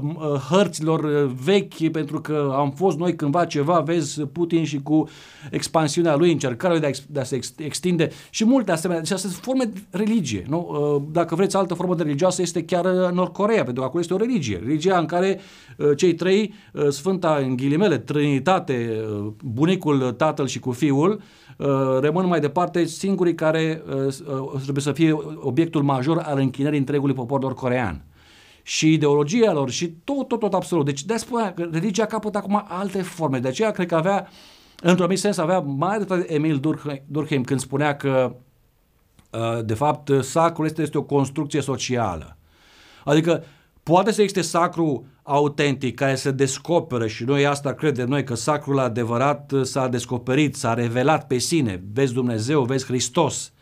hărților 0.51 1.05
uh, 1.05 1.31
vechi, 1.45 1.91
pentru 1.93 2.21
că 2.21 2.53
am 2.57 2.71
fost 2.71 2.99
noi 2.99 3.15
cândva 3.15 3.45
ceva, 3.45 3.81
vezi 3.81 4.23
Putin 4.23 4.65
și 4.65 4.83
cu 4.83 5.09
expansiunea 5.51 6.17
lui, 6.17 6.33
încercarea 6.33 6.79
lui 6.79 6.91
de 6.91 6.99
a, 6.99 7.03
de 7.13 7.21
a 7.21 7.25
se 7.25 7.39
extinde 7.57 8.11
și 8.31 8.45
multe 8.45 8.73
asemenea. 8.73 9.03
Deci 9.03 9.13
astea 9.13 9.31
sunt 9.31 9.43
forme 9.43 9.65
de 9.65 9.81
religie. 9.91 10.45
Nu? 10.49 11.09
Dacă 11.13 11.35
vreți 11.35 11.57
altă 11.57 11.75
formă 11.75 11.95
de 11.95 12.03
religioasă 12.03 12.43
este 12.43 12.65
chiar 12.65 12.85
Nord 13.13 13.33
Corea, 13.33 13.65
pentru 13.65 13.81
că 13.81 13.85
acolo 13.85 14.01
este 14.01 14.15
o 14.15 14.17
religie. 14.17 14.57
Religia 14.57 14.99
în 14.99 15.07
care 15.07 15.41
cei 15.97 16.15
trei, 16.15 16.55
Sfânta 16.89 17.39
în 17.43 17.57
ghilimele, 17.57 17.99
Trinitate, 17.99 19.05
bunicul, 19.45 20.13
tatăl 20.13 20.47
și 20.47 20.59
cu 20.59 20.71
fiul, 20.71 21.21
Uh, 21.61 21.99
rămân 22.01 22.27
mai 22.27 22.41
departe 22.41 22.85
singurii 22.85 23.35
care 23.35 23.83
uh, 23.89 23.95
uh, 24.05 24.61
trebuie 24.63 24.83
să 24.83 24.93
fie 24.93 25.17
obiectul 25.41 25.83
major 25.83 26.19
al 26.31 26.39
închinării 26.39 26.79
întregului 26.79 27.15
popor 27.15 27.41
nord-corean. 27.41 28.05
Și 28.63 28.93
ideologia 28.93 29.53
lor 29.53 29.71
și 29.71 29.89
tot, 30.05 30.29
tot, 30.29 30.39
tot 30.39 30.55
absolut. 30.55 30.85
Deci 30.85 31.05
de 31.05 31.17
spune 31.17 31.53
că 31.57 31.69
religia 31.73 32.07
capătă 32.07 32.39
acum 32.39 32.65
alte 32.69 33.03
forme. 33.03 33.39
De 33.39 33.49
aceea 33.49 33.71
cred 33.71 33.87
că 33.87 33.95
avea, 33.95 34.29
într-un 34.77 35.01
anumit 35.01 35.19
sens, 35.19 35.37
avea 35.37 35.59
mai 35.59 35.97
dreptate 35.97 36.33
Emil 36.33 36.61
Durkheim 37.07 37.43
când 37.43 37.61
spunea 37.61 37.97
că 37.97 38.35
de 39.65 39.75
fapt 39.75 40.11
sacrul 40.21 40.67
este, 40.67 40.83
este 40.83 40.99
o 40.99 41.03
construcție 41.03 41.61
socială. 41.61 42.37
Adică 43.05 43.45
poate 43.83 44.13
să 44.13 44.23
existe 44.23 44.43
sacru 44.43 45.07
autentic 45.23 45.95
care 45.95 46.15
se 46.15 46.31
descoperă 46.31 47.07
și 47.07 47.25
noi 47.25 47.47
asta 47.47 47.73
credem 47.73 48.09
noi 48.09 48.25
că 48.25 48.35
sacrul 48.35 48.79
adevărat 48.79 49.53
s-a 49.63 49.89
descoperit, 49.89 50.57
s-a 50.57 50.75
revelat 50.75 51.27
pe 51.27 51.39
sine, 51.39 51.83
vezi 51.93 52.13
Dumnezeu, 52.13 52.63
vezi 52.63 52.85
Hristos, 52.85 53.53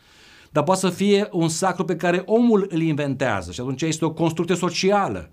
dar 0.49 0.63
poate 0.63 0.79
să 0.79 0.89
fie 0.89 1.27
un 1.31 1.49
sacru 1.49 1.85
pe 1.85 1.95
care 1.95 2.23
omul 2.25 2.67
îl 2.69 2.81
inventează 2.81 3.51
și 3.51 3.59
atunci 3.59 3.81
este 3.81 4.05
o 4.05 4.13
construcție 4.13 4.55
socială, 4.55 5.29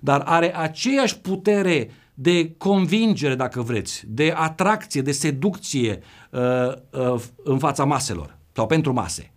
dar 0.00 0.22
are 0.24 0.56
aceeași 0.56 1.18
putere 1.18 1.90
de 2.14 2.54
convingere, 2.56 3.34
dacă 3.34 3.62
vreți, 3.62 4.04
de 4.06 4.32
atracție, 4.36 5.02
de 5.02 5.12
seducție 5.12 6.02
uh, 6.30 6.72
uh, 6.90 7.22
în 7.44 7.58
fața 7.58 7.84
maselor 7.84 8.38
sau 8.52 8.66
pentru 8.66 8.92
mase. 8.92 9.32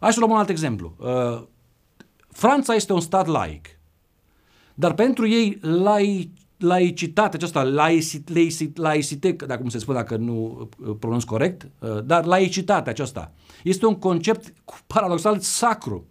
Hai 0.00 0.12
să 0.12 0.18
luăm 0.18 0.30
un 0.30 0.38
alt 0.38 0.48
exemplu. 0.48 0.94
Uh, 0.98 1.42
Franța 2.28 2.74
este 2.74 2.92
un 2.92 3.00
stat 3.00 3.26
laic. 3.26 3.66
Dar 4.74 4.94
pentru 4.94 5.28
ei 5.28 5.58
lai, 5.60 6.30
laicitatea 6.60 7.30
aceasta, 7.34 7.62
laicite, 7.62 8.46
laicite, 8.74 9.32
dacă 9.32 9.60
cum 9.60 9.68
se 9.68 9.78
spune 9.78 9.98
dacă 9.98 10.16
nu 10.16 10.68
uh, 10.78 10.96
pronunț 10.98 11.22
corect, 11.22 11.68
uh, 11.78 12.04
dar 12.04 12.24
laicitatea 12.24 12.92
aceasta 12.92 13.32
este 13.62 13.86
un 13.86 13.94
concept 13.94 14.52
paradoxal 14.86 15.38
sacru. 15.38 16.06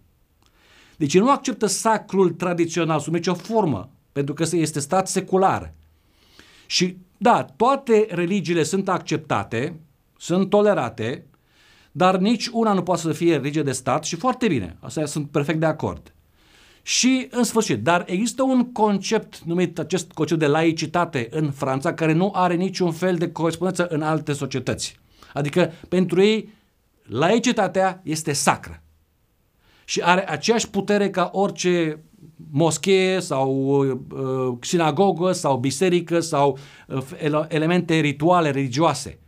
Deci 0.96 1.18
nu 1.18 1.30
acceptă 1.30 1.66
sacrul 1.66 2.30
tradițional 2.30 3.00
sub 3.00 3.12
nicio 3.12 3.34
formă, 3.34 3.90
pentru 4.12 4.34
că 4.34 4.44
este 4.50 4.80
stat 4.80 5.08
secular. 5.08 5.74
Și 6.66 6.96
da, 7.16 7.44
toate 7.56 8.06
religiile 8.10 8.62
sunt 8.62 8.88
acceptate, 8.88 9.80
sunt 10.16 10.50
tolerate, 10.50 11.26
dar 11.92 12.16
nici 12.16 12.46
una 12.46 12.72
nu 12.72 12.82
poate 12.82 13.00
să 13.00 13.12
fie 13.12 13.36
religie 13.36 13.62
de 13.62 13.72
stat 13.72 14.04
și 14.04 14.16
foarte 14.16 14.48
bine, 14.48 14.76
asta 14.80 15.04
sunt 15.04 15.30
perfect 15.30 15.60
de 15.60 15.66
acord. 15.66 16.14
Și, 16.82 17.28
în 17.30 17.44
sfârșit, 17.44 17.82
dar 17.82 18.04
există 18.06 18.42
un 18.42 18.72
concept 18.72 19.38
numit 19.38 19.78
acest 19.78 20.12
concept 20.12 20.40
de 20.40 20.46
laicitate 20.46 21.28
în 21.30 21.50
Franța 21.50 21.94
care 21.94 22.12
nu 22.12 22.32
are 22.34 22.54
niciun 22.54 22.92
fel 22.92 23.16
de 23.16 23.32
corespondență 23.32 23.86
în 23.86 24.02
alte 24.02 24.32
societăți. 24.32 24.98
Adică, 25.32 25.72
pentru 25.88 26.22
ei, 26.22 26.52
laicitatea 27.02 28.00
este 28.04 28.32
sacră 28.32 28.82
și 29.84 30.00
are 30.00 30.30
aceeași 30.30 30.70
putere 30.70 31.10
ca 31.10 31.30
orice 31.32 32.02
moschee 32.50 33.20
sau 33.20 33.50
uh, 33.50 34.56
sinagogă 34.60 35.32
sau 35.32 35.56
biserică 35.56 36.20
sau 36.20 36.58
uh, 36.88 37.44
elemente 37.48 38.00
rituale 38.00 38.50
religioase. 38.50 39.18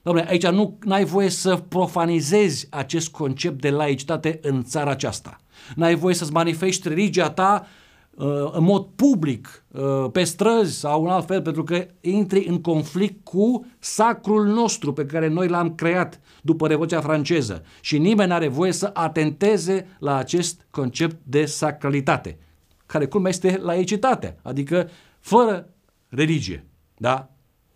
Dom'le, 0.00 0.26
aici 0.28 0.46
nu 0.46 0.78
ai 0.88 1.04
voie 1.04 1.28
să 1.28 1.56
profanizezi 1.56 2.66
acest 2.70 3.08
concept 3.08 3.60
de 3.60 3.70
laicitate 3.70 4.38
în 4.42 4.64
țara 4.64 4.90
aceasta 4.90 5.40
n-ai 5.74 5.94
voie 5.94 6.14
să-ți 6.14 6.32
manifesti 6.32 6.88
religia 6.88 7.30
ta 7.30 7.66
uh, 8.10 8.26
în 8.52 8.64
mod 8.64 8.86
public, 8.96 9.64
uh, 9.68 10.06
pe 10.12 10.24
străzi 10.24 10.78
sau 10.78 11.04
în 11.04 11.10
alt 11.10 11.26
fel, 11.26 11.42
pentru 11.42 11.64
că 11.64 11.86
intri 12.00 12.46
în 12.46 12.60
conflict 12.60 13.24
cu 13.24 13.66
sacrul 13.78 14.46
nostru 14.46 14.92
pe 14.92 15.06
care 15.06 15.28
noi 15.28 15.48
l-am 15.48 15.74
creat 15.74 16.20
după 16.42 16.66
Revoluția 16.66 17.00
franceză 17.00 17.62
și 17.80 17.98
nimeni 17.98 18.28
nu 18.28 18.34
are 18.34 18.48
voie 18.48 18.72
să 18.72 18.90
atenteze 18.92 19.96
la 19.98 20.16
acest 20.16 20.66
concept 20.70 21.16
de 21.22 21.44
sacralitate, 21.44 22.38
care 22.86 23.06
cum 23.06 23.24
este 23.24 23.58
laicitate, 23.62 24.36
adică 24.42 24.88
fără 25.20 25.68
religie, 26.08 26.64
da? 26.96 27.30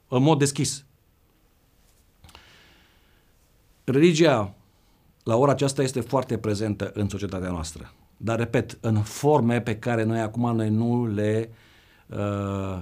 în 0.08 0.22
mod 0.22 0.38
deschis. 0.38 0.84
Religia 3.84 4.54
la 5.24 5.36
ora 5.36 5.50
aceasta 5.50 5.82
este 5.82 6.00
foarte 6.00 6.38
prezentă 6.38 6.90
în 6.94 7.08
societatea 7.08 7.50
noastră. 7.50 7.92
Dar, 8.16 8.38
repet, 8.38 8.78
în 8.80 9.02
forme 9.02 9.60
pe 9.60 9.76
care 9.76 10.02
noi 10.02 10.20
acum 10.20 10.56
noi 10.56 10.70
nu 10.70 11.06
le, 11.06 11.50
uh, 12.06 12.78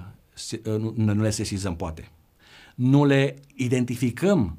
uh 0.65 0.77
nu, 0.79 0.95
nu 0.97 1.23
le 1.23 1.31
sesizăm, 1.31 1.77
poate. 1.77 2.11
Nu 2.75 3.05
le 3.05 3.35
identificăm 3.55 4.59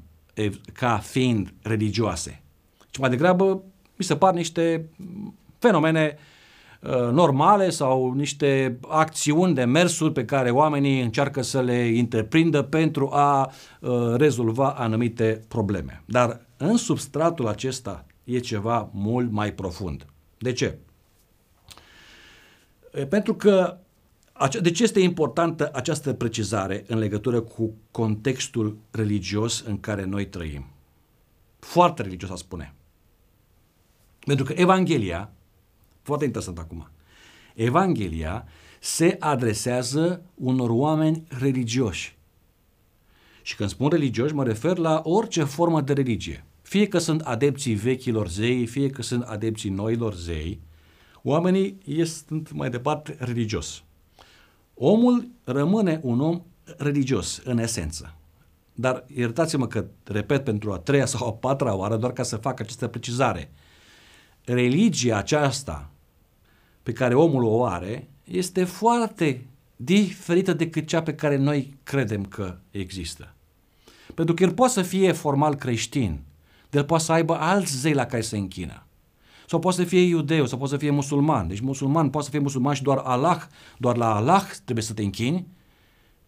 ca 0.72 0.98
fiind 0.98 1.54
religioase. 1.62 2.42
Ci 2.90 2.98
mai 2.98 3.10
degrabă 3.10 3.62
mi 3.96 4.04
se 4.04 4.16
par 4.16 4.34
niște 4.34 4.88
fenomene 5.58 6.16
uh, 6.16 6.22
normale 7.12 7.70
sau 7.70 8.12
niște 8.12 8.78
acțiuni 8.88 9.54
de 9.54 9.64
mersuri 9.64 10.12
pe 10.12 10.24
care 10.24 10.50
oamenii 10.50 11.02
încearcă 11.02 11.42
să 11.42 11.60
le 11.60 11.92
întreprindă 11.98 12.62
pentru 12.62 13.08
a 13.12 13.52
uh, 13.80 13.90
rezolva 14.16 14.70
anumite 14.70 15.44
probleme. 15.48 16.02
Dar 16.06 16.40
în 16.56 16.76
substratul 16.76 17.46
acesta 17.46 18.06
e 18.24 18.38
ceva 18.38 18.90
mult 18.92 19.30
mai 19.30 19.52
profund. 19.52 20.06
De 20.38 20.52
ce? 20.52 20.78
Pentru 23.08 23.34
că 23.34 23.78
de 24.60 24.70
ce 24.70 24.82
este 24.82 25.00
importantă 25.00 25.70
această 25.72 26.12
precizare 26.12 26.84
în 26.86 26.98
legătură 26.98 27.40
cu 27.40 27.74
contextul 27.90 28.76
religios 28.90 29.60
în 29.60 29.80
care 29.80 30.04
noi 30.04 30.26
trăim? 30.26 30.66
Foarte 31.58 32.02
religios, 32.02 32.30
a 32.30 32.34
spune. 32.34 32.74
Pentru 34.18 34.44
că 34.44 34.52
Evanghelia, 34.56 35.30
foarte 36.04 36.24
interesant 36.24 36.58
acum, 36.58 36.88
Evanghelia 37.54 38.46
se 38.80 39.16
adresează 39.20 40.22
unor 40.34 40.70
oameni 40.70 41.24
religioși. 41.38 42.16
Și 43.42 43.56
când 43.56 43.68
spun 43.68 43.88
religioși, 43.88 44.34
mă 44.34 44.44
refer 44.44 44.76
la 44.76 45.00
orice 45.04 45.44
formă 45.44 45.80
de 45.80 45.92
religie. 45.92 46.44
Fie 46.62 46.88
că 46.88 46.98
sunt 46.98 47.20
adepții 47.20 47.74
vechilor 47.74 48.28
zei, 48.28 48.66
fie 48.66 48.90
că 48.90 49.02
sunt 49.02 49.22
adepții 49.22 49.70
noilor 49.70 50.14
zei, 50.14 50.60
oamenii 51.22 51.78
sunt 52.04 52.52
mai 52.52 52.70
departe 52.70 53.16
religios. 53.18 53.82
Omul 54.74 55.28
rămâne 55.44 56.00
un 56.02 56.20
om 56.20 56.42
religios, 56.76 57.40
în 57.44 57.58
esență. 57.58 58.14
Dar 58.72 59.04
iertați-mă 59.14 59.66
că 59.66 59.86
repet 60.04 60.44
pentru 60.44 60.72
a 60.72 60.78
treia 60.78 61.06
sau 61.06 61.26
a 61.26 61.32
patra 61.32 61.74
oară 61.74 61.96
doar 61.96 62.12
ca 62.12 62.22
să 62.22 62.36
fac 62.36 62.60
această 62.60 62.88
precizare. 62.88 63.52
Religia 64.44 65.16
aceasta 65.16 65.90
pe 66.84 66.92
care 66.92 67.14
omul 67.14 67.44
o 67.44 67.64
are 67.64 68.08
este 68.24 68.64
foarte 68.64 69.46
diferită 69.76 70.52
decât 70.52 70.86
cea 70.86 71.02
pe 71.02 71.14
care 71.14 71.36
noi 71.36 71.74
credem 71.82 72.24
că 72.24 72.56
există. 72.70 73.34
Pentru 74.14 74.34
că 74.34 74.42
el 74.42 74.52
poate 74.52 74.72
să 74.72 74.82
fie 74.82 75.12
formal 75.12 75.54
creștin, 75.54 76.20
dar 76.70 76.80
el 76.80 76.86
poate 76.86 77.04
să 77.04 77.12
aibă 77.12 77.36
alți 77.40 77.78
zei 77.80 77.92
la 77.92 78.06
care 78.06 78.22
se 78.22 78.36
închină. 78.36 78.86
Sau 79.46 79.58
poate 79.58 79.76
să 79.76 79.84
fie 79.84 80.00
iudeu, 80.00 80.46
sau 80.46 80.58
poate 80.58 80.72
să 80.72 80.78
fie 80.78 80.90
musulman. 80.90 81.48
Deci 81.48 81.60
musulman 81.60 82.10
poate 82.10 82.26
să 82.26 82.32
fie 82.32 82.42
musulman 82.42 82.74
și 82.74 82.82
doar 82.82 82.98
Allah, 82.98 83.42
doar 83.78 83.96
la 83.96 84.14
Allah 84.14 84.44
trebuie 84.64 84.84
să 84.84 84.92
te 84.92 85.02
închini. 85.02 85.46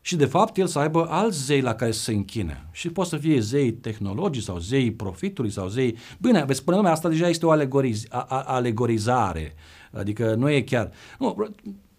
Și 0.00 0.16
de 0.16 0.26
fapt 0.26 0.56
el 0.56 0.66
să 0.66 0.78
aibă 0.78 1.06
alți 1.10 1.44
zei 1.44 1.60
la 1.60 1.75
care 1.75 1.90
să 1.90 2.00
se 2.00 2.12
închine. 2.12 2.66
Și 2.72 2.88
poate 2.88 3.10
să 3.10 3.16
fie 3.16 3.40
zei 3.40 3.72
tehnologii 3.72 4.42
sau 4.42 4.58
zei 4.58 4.90
profitului 4.90 5.50
sau 5.50 5.68
zei... 5.68 5.96
Bine, 6.18 6.44
veți 6.44 6.58
spune 6.58 6.76
lumea, 6.76 6.92
asta 6.92 7.08
deja 7.08 7.28
este 7.28 7.46
o 7.46 7.50
alegoriz- 7.50 8.08
a- 8.08 8.26
a- 8.28 8.42
alegorizare. 8.42 9.54
Adică 9.93 10.35
nu 10.35 10.50
e 10.50 10.61
chiar... 10.62 10.90
Nu, 11.19 11.49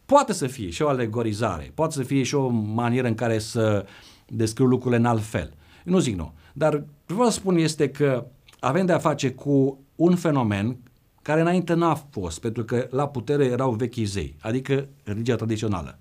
poate 0.05 0.33
să 0.33 0.47
fie 0.47 0.69
și 0.69 0.81
o 0.81 0.87
alegorizare. 0.87 1.71
Poate 1.73 1.93
să 1.93 2.03
fie 2.03 2.23
și 2.23 2.35
o 2.35 2.47
manieră 2.49 3.07
în 3.07 3.15
care 3.15 3.39
să 3.39 3.85
descriu 4.27 4.65
lucrurile 4.65 4.99
în 4.99 5.05
alt 5.05 5.23
fel. 5.23 5.53
Eu 5.85 5.93
nu 5.93 5.99
zic 5.99 6.15
nu. 6.15 6.33
Dar 6.53 6.73
ce 7.05 7.13
vreau 7.13 7.29
să 7.29 7.39
spun 7.39 7.57
este 7.57 7.89
că 7.89 8.25
avem 8.59 8.85
de 8.85 8.91
a 8.91 8.97
face 8.97 9.31
cu 9.31 9.79
un 9.95 10.15
fenomen 10.15 10.77
care 11.21 11.41
înainte 11.41 11.73
n-a 11.73 11.95
fost, 11.95 12.39
pentru 12.39 12.63
că 12.63 12.87
la 12.91 13.07
putere 13.07 13.45
erau 13.45 13.71
vechii 13.71 14.03
zei, 14.03 14.35
adică 14.41 14.87
religia 15.03 15.35
tradițională. 15.35 15.99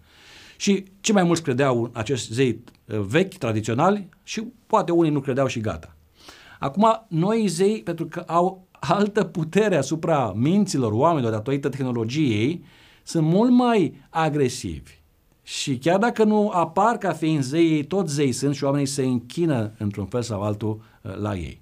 Și 0.57 0.85
ce 1.01 1.13
mai 1.13 1.23
mulți 1.23 1.43
credeau 1.43 1.83
în 1.83 1.91
acești 1.93 2.33
zei 2.33 2.65
uh, 2.85 2.99
vechi, 3.01 3.35
tradiționali, 3.35 4.09
și 4.23 4.47
poate 4.67 4.93
unii 4.93 5.11
nu 5.11 5.21
credeau 5.21 5.47
și 5.47 5.61
gata. 5.61 5.97
Acum, 6.59 7.07
noi 7.09 7.47
zei, 7.47 7.83
pentru 7.83 8.07
că 8.07 8.21
au 8.27 8.66
altă 8.81 9.25
putere 9.25 9.77
asupra 9.77 10.33
minților 10.37 10.93
oamenilor 10.93 11.33
datorită 11.33 11.69
tehnologiei, 11.69 12.65
sunt 13.03 13.27
mult 13.27 13.51
mai 13.51 13.95
agresivi. 14.11 14.93
Și 15.43 15.79
chiar 15.79 15.99
dacă 15.99 16.25
nu 16.25 16.49
apar 16.49 16.99
ca 16.99 17.13
fiind 17.13 17.43
zei, 17.43 17.73
ei 17.73 17.85
tot 17.85 18.09
zei 18.09 18.33
sunt 18.33 18.55
și 18.55 18.65
oamenii 18.65 18.87
se 18.87 19.03
închină 19.03 19.73
într-un 19.79 20.07
fel 20.07 20.23
sau 20.23 20.43
altul 20.43 20.83
uh, 21.03 21.17
la 21.17 21.35
ei. 21.35 21.61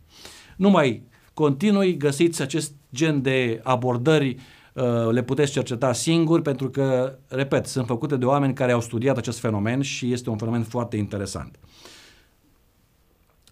Nu 0.56 0.70
mai 0.70 1.02
continui, 1.34 1.96
găsiți 1.96 2.42
acest 2.42 2.72
gen 2.94 3.22
de 3.22 3.60
abordări, 3.62 4.36
uh, 4.72 5.10
le 5.10 5.22
puteți 5.22 5.52
cerceta 5.52 5.92
singuri 5.92 6.42
pentru 6.42 6.70
că, 6.70 7.18
repet, 7.28 7.66
sunt 7.66 7.86
făcute 7.86 8.16
de 8.16 8.24
oameni 8.24 8.54
care 8.54 8.72
au 8.72 8.80
studiat 8.80 9.16
acest 9.16 9.38
fenomen 9.38 9.80
și 9.80 10.12
este 10.12 10.30
un 10.30 10.36
fenomen 10.36 10.62
foarte 10.62 10.96
interesant. 10.96 11.58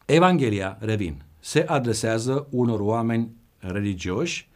Evanghelia, 0.06 0.76
revin, 0.80 1.22
se 1.40 1.64
adresează 1.68 2.46
unor 2.50 2.80
oameni 2.80 3.30
religioși 3.62 4.50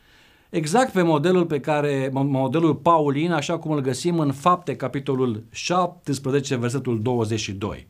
exact 0.51 0.93
pe 0.93 1.03
modelul 1.03 1.47
pe 1.47 1.61
care, 1.61 2.11
modelul 2.13 2.75
Paulin, 2.75 3.33
așa 3.33 3.59
cum 3.59 3.71
îl 3.71 3.81
găsim 3.81 4.19
în 4.19 4.33
Fapte, 4.33 4.77
capitolul 4.77 5.45
17, 5.51 6.57
versetul 6.57 7.03
22, 7.03 7.87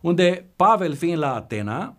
unde 0.00 0.46
Pavel, 0.56 0.94
fiind 0.94 1.18
la 1.18 1.34
Atena, 1.34 1.96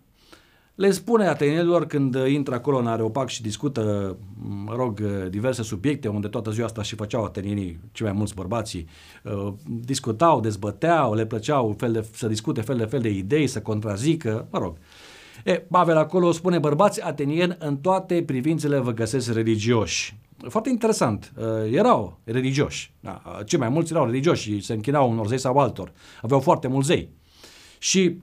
le 0.74 0.90
spune 0.90 1.26
atenienilor 1.26 1.86
când 1.86 2.16
intră 2.26 2.54
acolo 2.54 2.78
în 2.78 2.86
Areopag 2.86 3.28
și 3.28 3.42
discută, 3.42 4.16
mă 4.64 4.74
rog, 4.74 5.00
diverse 5.28 5.62
subiecte, 5.62 6.08
unde 6.08 6.28
toată 6.28 6.50
ziua 6.50 6.66
asta 6.66 6.82
și 6.82 6.94
făceau 6.94 7.24
atenienii, 7.24 7.80
cei 7.92 8.06
mai 8.06 8.16
mulți 8.16 8.34
bărbații, 8.34 8.88
uh, 9.22 9.52
discutau, 9.66 10.40
dezbăteau, 10.40 11.14
le 11.14 11.26
plăceau 11.26 11.74
fel 11.78 11.92
de, 11.92 12.06
să 12.12 12.26
discute 12.26 12.60
fel 12.60 12.76
de 12.76 12.84
fel 12.84 13.00
de 13.00 13.08
idei, 13.08 13.46
să 13.46 13.60
contrazică, 13.60 14.48
mă 14.50 14.58
rog. 14.58 14.76
E, 15.44 15.52
Pavel 15.52 15.96
acolo 15.96 16.32
spune, 16.32 16.58
bărbați 16.58 17.02
atenieni, 17.02 17.56
în 17.58 17.76
toate 17.76 18.22
privințele 18.22 18.78
vă 18.78 18.92
găsesc 18.92 19.32
religioși. 19.32 20.16
Foarte 20.48 20.68
interesant. 20.68 21.32
Uh, 21.36 21.44
erau 21.72 22.18
religioși. 22.24 22.92
Da, 23.00 23.22
cei 23.46 23.58
mai 23.58 23.68
mulți 23.68 23.92
erau 23.92 24.04
religioși 24.04 24.42
și 24.42 24.60
se 24.60 24.72
închinau 24.72 25.10
unor 25.10 25.26
zei 25.26 25.38
sau 25.38 25.56
altor. 25.56 25.92
Aveau 26.22 26.40
foarte 26.40 26.68
mulți 26.68 26.86
zei. 26.86 27.08
Și 27.78 28.16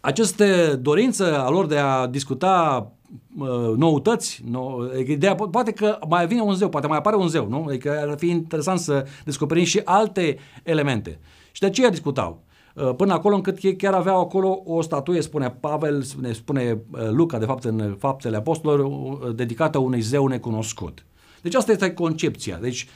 aceste 0.00 0.76
dorință 0.76 1.38
a 1.38 1.50
lor 1.50 1.66
de 1.66 1.78
a 1.78 2.06
discuta 2.06 2.92
uh, 3.38 3.76
noutăți, 3.76 4.42
nou, 4.50 4.90
ideea, 5.06 5.34
poate 5.34 5.72
că 5.72 5.98
mai 6.08 6.26
vine 6.26 6.40
un 6.40 6.54
zeu, 6.54 6.68
poate 6.68 6.86
mai 6.86 6.98
apare 6.98 7.16
un 7.16 7.28
zeu, 7.28 7.48
nu? 7.48 7.64
Adică 7.68 7.98
ar 8.08 8.18
fi 8.18 8.28
interesant 8.28 8.78
să 8.78 9.06
descoperim 9.24 9.64
și 9.64 9.80
alte 9.84 10.38
elemente. 10.62 11.18
Și 11.52 11.60
de 11.60 11.66
aceea 11.66 11.90
discutau. 11.90 12.42
Uh, 12.74 12.94
până 12.96 13.12
acolo 13.12 13.34
încât 13.34 13.62
ei 13.62 13.76
chiar 13.76 13.94
aveau 13.94 14.20
acolo 14.20 14.62
o 14.64 14.82
statuie, 14.82 15.20
spune 15.20 15.50
Pavel, 15.50 16.04
ne 16.20 16.32
spune 16.32 16.78
uh, 16.90 17.08
Luca, 17.10 17.38
de 17.38 17.44
fapt, 17.44 17.64
în 17.64 17.96
Faptele 17.98 18.36
Apostolilor, 18.36 18.86
uh, 18.86 19.34
dedicată 19.34 19.78
unui 19.78 20.00
zeu 20.00 20.26
necunoscut. 20.26 21.04
Deci 21.42 21.54
asta 21.54 21.72
este 21.72 21.92
concepția. 21.92 22.56
Deci 22.56 22.88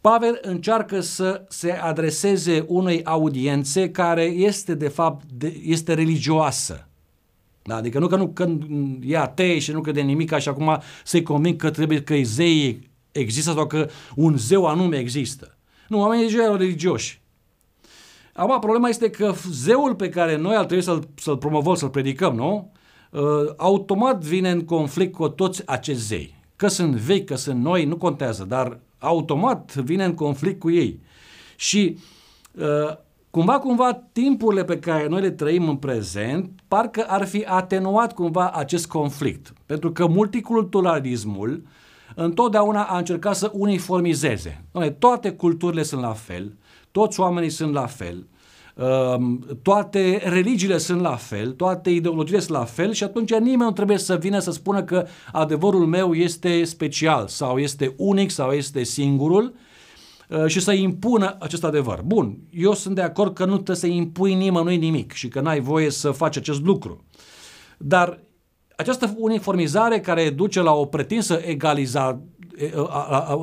Pavel 0.00 0.38
încearcă 0.42 1.00
să 1.00 1.44
se 1.48 1.72
adreseze 1.72 2.64
unei 2.68 3.04
audiențe 3.04 3.90
care 3.90 4.22
este 4.22 4.74
de 4.74 4.88
fapt 4.88 5.24
de, 5.32 5.60
este 5.64 5.94
religioasă. 5.94 6.88
Da? 7.62 7.76
Adică 7.76 7.98
nu 7.98 8.06
că 8.06 8.16
nu 8.16 8.28
că 8.28 8.56
e 9.02 9.16
atei 9.16 9.58
și 9.58 9.72
nu 9.72 9.80
crede 9.80 10.00
nimic 10.00 10.38
și 10.38 10.48
acum 10.48 10.80
să-i 11.04 11.22
conving 11.22 11.56
că 11.56 11.70
trebuie 11.70 12.02
că 12.02 12.14
zei 12.22 12.90
există 13.12 13.52
sau 13.52 13.66
că 13.66 13.88
un 14.14 14.36
zeu 14.36 14.66
anume 14.66 14.96
există. 14.96 15.56
Nu, 15.88 15.98
oamenii 16.00 16.24
deja 16.24 16.42
erau 16.42 16.56
religioși. 16.56 17.20
Acum, 18.34 18.58
problema 18.58 18.88
este 18.88 19.10
că 19.10 19.32
zeul 19.50 19.94
pe 19.94 20.08
care 20.08 20.36
noi 20.36 20.56
ar 20.56 20.64
trebui 20.64 20.84
să-l, 20.84 21.08
să-l 21.14 21.36
promovăm, 21.36 21.74
să-l 21.74 21.88
predicăm, 21.88 22.34
nu? 22.34 22.72
Uh, 23.10 23.20
automat 23.56 24.24
vine 24.24 24.50
în 24.50 24.64
conflict 24.64 25.14
cu 25.14 25.28
toți 25.28 25.62
acești 25.66 26.02
zei. 26.02 26.34
Că 26.56 26.68
sunt 26.68 26.94
vechi, 26.94 27.26
că 27.26 27.36
sunt 27.36 27.60
noi, 27.62 27.84
nu 27.84 27.96
contează, 27.96 28.44
dar 28.44 28.78
automat 28.98 29.74
vine 29.74 30.04
în 30.04 30.14
conflict 30.14 30.60
cu 30.60 30.70
ei. 30.70 31.00
Și 31.56 31.98
uh, 32.58 32.96
cumva, 33.30 33.58
cumva, 33.58 34.02
timpurile 34.12 34.64
pe 34.64 34.78
care 34.78 35.08
noi 35.08 35.20
le 35.20 35.30
trăim 35.30 35.68
în 35.68 35.76
prezent, 35.76 36.50
parcă 36.68 37.04
ar 37.08 37.26
fi 37.26 37.44
atenuat 37.44 38.14
cumva 38.14 38.50
acest 38.50 38.86
conflict. 38.86 39.52
Pentru 39.66 39.92
că 39.92 40.06
multiculturalismul 40.06 41.62
întotdeauna 42.14 42.82
a 42.82 42.98
încercat 42.98 43.36
să 43.36 43.50
uniformizeze. 43.52 44.64
Toate 44.98 45.32
culturile 45.32 45.82
sunt 45.82 46.00
la 46.00 46.12
fel, 46.12 46.56
toți 46.90 47.20
oamenii 47.20 47.50
sunt 47.50 47.72
la 47.72 47.86
fel, 47.86 48.26
um, 48.74 49.46
toate 49.62 50.22
religiile 50.24 50.78
sunt 50.78 51.00
la 51.00 51.16
fel, 51.16 51.52
toate 51.52 51.90
ideologiile 51.90 52.40
sunt 52.40 52.58
la 52.58 52.64
fel 52.64 52.92
și 52.92 53.04
atunci 53.04 53.34
nimeni 53.34 53.56
nu 53.56 53.72
trebuie 53.72 53.98
să 53.98 54.16
vină 54.16 54.38
să 54.38 54.50
spună 54.50 54.82
că 54.82 55.06
adevărul 55.32 55.86
meu 55.86 56.14
este 56.14 56.64
special 56.64 57.28
sau 57.28 57.58
este 57.58 57.94
unic 57.96 58.30
sau 58.30 58.50
este 58.50 58.82
singurul 58.82 59.54
uh, 60.28 60.46
și 60.46 60.60
să 60.60 60.72
impună 60.72 61.36
acest 61.40 61.64
adevăr. 61.64 62.02
Bun, 62.04 62.38
eu 62.50 62.74
sunt 62.74 62.94
de 62.94 63.02
acord 63.02 63.34
că 63.34 63.44
nu 63.44 63.54
trebuie 63.54 63.76
să 63.76 63.86
impui 63.86 64.34
nimănui 64.34 64.76
nimic 64.76 65.12
și 65.12 65.28
că 65.28 65.40
n-ai 65.40 65.60
voie 65.60 65.90
să 65.90 66.10
faci 66.10 66.36
acest 66.36 66.60
lucru. 66.60 67.04
Dar 67.78 68.20
această 68.76 69.14
uniformizare 69.18 70.00
care 70.00 70.30
duce 70.30 70.60
la 70.60 70.72
o 70.72 70.84
pretinsă 70.84 71.40
egaliza, 71.44 72.20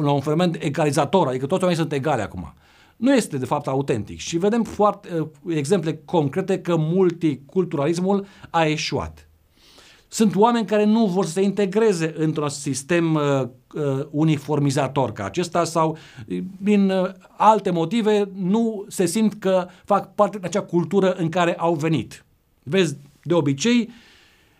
la 0.01 0.11
un 0.11 0.19
fenomen 0.19 0.55
egalizator, 0.59 1.27
adică 1.27 1.45
toți 1.45 1.63
oamenii 1.63 1.81
sunt 1.81 1.93
egali 1.93 2.21
acum 2.21 2.53
nu 2.97 3.15
este 3.15 3.37
de 3.37 3.45
fapt 3.45 3.67
autentic 3.67 4.19
și 4.19 4.37
vedem 4.37 4.63
foarte, 4.63 5.19
uh, 5.19 5.55
exemple 5.55 6.01
concrete 6.05 6.61
că 6.61 6.75
multiculturalismul 6.75 8.25
a 8.49 8.65
eșuat. 8.65 9.27
Sunt 10.07 10.35
oameni 10.35 10.65
care 10.65 10.83
nu 10.83 11.05
vor 11.05 11.25
să 11.25 11.31
se 11.31 11.41
integreze 11.41 12.13
într-un 12.17 12.49
sistem 12.49 13.13
uh, 13.13 13.21
uh, 13.73 14.05
uniformizator 14.09 15.11
ca 15.11 15.25
acesta 15.25 15.63
sau 15.63 15.97
din 16.61 16.89
uh, 16.89 17.09
alte 17.37 17.69
motive 17.69 18.29
nu 18.33 18.85
se 18.87 19.05
simt 19.05 19.33
că 19.39 19.67
fac 19.85 20.15
parte 20.15 20.37
din 20.37 20.45
acea 20.45 20.61
cultură 20.61 21.13
în 21.13 21.29
care 21.29 21.55
au 21.55 21.73
venit. 21.73 22.25
Vezi, 22.63 22.95
de 23.23 23.33
obicei, 23.33 23.89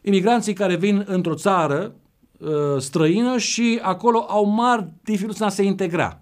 imigranții 0.02 0.54
care 0.54 0.76
vin 0.76 1.04
într-o 1.08 1.36
țară 1.36 1.94
uh, 2.38 2.50
străină 2.78 3.38
și 3.38 3.80
acolo 3.82 4.26
au 4.28 4.46
mari 4.46 4.86
dificultăți 5.04 5.42
în 5.42 5.48
a 5.48 5.52
se 5.52 5.64
integra. 5.64 6.22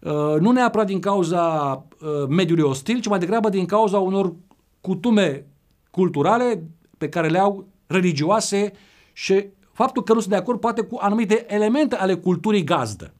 Uh, 0.00 0.40
nu 0.40 0.50
neapărat 0.50 0.86
din 0.86 1.00
cauza 1.00 1.72
uh, 2.00 2.28
mediului 2.28 2.64
ostil, 2.64 3.00
ci 3.00 3.08
mai 3.08 3.18
degrabă 3.18 3.48
din 3.48 3.66
cauza 3.66 3.98
unor 3.98 4.34
cutume 4.80 5.46
culturale 5.90 6.62
pe 6.98 7.08
care 7.08 7.28
le 7.28 7.38
au 7.38 7.66
religioase 7.86 8.72
și 9.12 9.44
faptul 9.72 10.02
că 10.02 10.12
nu 10.12 10.20
sunt 10.20 10.32
de 10.32 10.38
acord 10.38 10.60
poate 10.60 10.82
cu 10.82 10.98
anumite 11.00 11.44
elemente 11.48 11.96
ale 11.96 12.14
culturii 12.14 12.64
gazdă. 12.64 13.14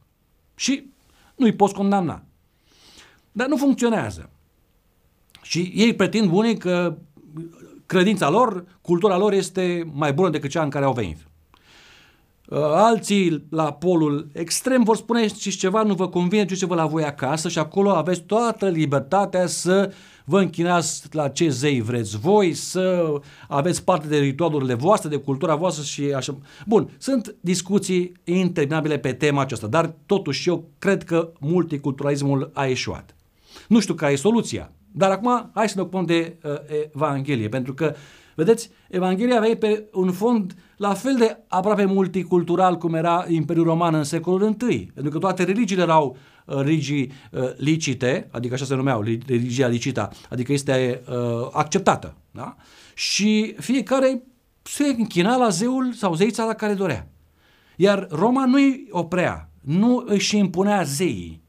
Și 0.55 0.90
nu-i 1.37 1.53
poți 1.53 1.75
condamna. 1.75 2.23
Dar 3.33 3.49
nu 3.49 3.57
funcționează. 3.57 4.31
Și 5.43 5.73
ei 5.75 5.95
pretind 5.95 6.33
unii 6.33 6.57
că 6.57 6.97
credința 7.87 8.31
lor, 8.31 8.64
cultura 8.81 9.16
lor 9.16 9.33
este 9.33 9.90
mai 9.93 10.12
bună 10.12 10.31
decât 10.31 10.51
cea 10.51 10.62
în 10.62 10.71
care 10.71 10.85
au 10.85 10.93
venit. 10.93 11.30
Uh, 12.50 12.58
alții 12.62 13.46
la 13.50 13.72
polul 13.72 14.28
extrem 14.32 14.82
vor 14.82 14.96
spune 14.96 15.26
și 15.28 15.56
ceva 15.56 15.82
nu 15.82 15.94
vă 15.94 16.08
convine, 16.08 16.44
duceți-vă 16.44 16.74
la 16.74 16.86
voi 16.86 17.04
acasă 17.04 17.48
și 17.48 17.58
acolo 17.58 17.90
aveți 17.90 18.20
toată 18.20 18.68
libertatea 18.68 19.46
să 19.46 19.92
vă 20.24 20.40
închinați 20.40 21.02
la 21.10 21.28
ce 21.28 21.48
zei 21.48 21.80
vreți 21.80 22.18
voi, 22.18 22.54
să 22.54 23.12
aveți 23.48 23.84
parte 23.84 24.06
de 24.06 24.18
ritualurile 24.18 24.74
voastre, 24.74 25.08
de 25.08 25.16
cultura 25.16 25.54
voastră 25.54 25.84
și 25.84 26.02
așa. 26.02 26.38
Bun, 26.66 26.90
sunt 26.98 27.34
discuții 27.40 28.12
interminabile 28.24 28.98
pe 28.98 29.12
tema 29.12 29.40
aceasta, 29.40 29.66
dar 29.66 29.94
totuși 30.06 30.48
eu 30.48 30.68
cred 30.78 31.04
că 31.04 31.32
multiculturalismul 31.40 32.50
a 32.54 32.66
eșuat. 32.66 33.14
Nu 33.68 33.80
știu 33.80 33.94
care 33.94 34.12
e 34.12 34.16
soluția, 34.16 34.72
dar 34.92 35.10
acum 35.10 35.50
hai 35.54 35.68
să 35.68 35.74
ne 35.76 35.82
ocupăm 35.82 36.04
de 36.04 36.36
uh, 36.42 36.52
Evanghelie, 36.94 37.48
pentru 37.48 37.74
că 37.74 37.94
uh, 37.94 38.00
Vedeți, 38.40 38.70
Evanghelia 38.88 39.37
avea 39.37 39.57
pe 39.57 39.88
un 39.92 40.12
fond 40.12 40.55
la 40.76 40.94
fel 40.94 41.16
de 41.16 41.37
aproape 41.48 41.85
multicultural 41.85 42.76
cum 42.76 42.94
era 42.94 43.24
Imperiul 43.29 43.64
Roman 43.64 43.94
în 43.94 44.05
secolul 44.05 44.57
I, 44.70 44.90
pentru 44.94 45.12
că 45.12 45.18
toate 45.18 45.44
religiile 45.44 45.83
erau 45.83 46.16
uh, 46.46 46.57
religii 46.57 47.12
uh, 47.31 47.40
licite, 47.57 48.29
adică 48.31 48.55
așa 48.55 48.64
se 48.64 48.74
numeau, 48.74 49.03
religia 49.26 49.66
licita, 49.66 50.09
adică 50.31 50.53
este 50.53 51.03
uh, 51.09 51.48
acceptată. 51.53 52.14
Da? 52.31 52.57
Și 52.94 53.55
fiecare 53.59 54.22
se 54.62 54.85
închina 54.98 55.37
la 55.37 55.48
zeul 55.48 55.92
sau 55.92 56.14
zeița 56.14 56.44
la 56.44 56.55
care 56.55 56.74
dorea. 56.74 57.09
Iar 57.76 58.07
Roma 58.11 58.44
nu 58.44 58.57
îi 58.57 58.87
oprea, 58.90 59.50
nu 59.61 60.05
își 60.07 60.37
impunea 60.37 60.83
zeii. 60.83 61.42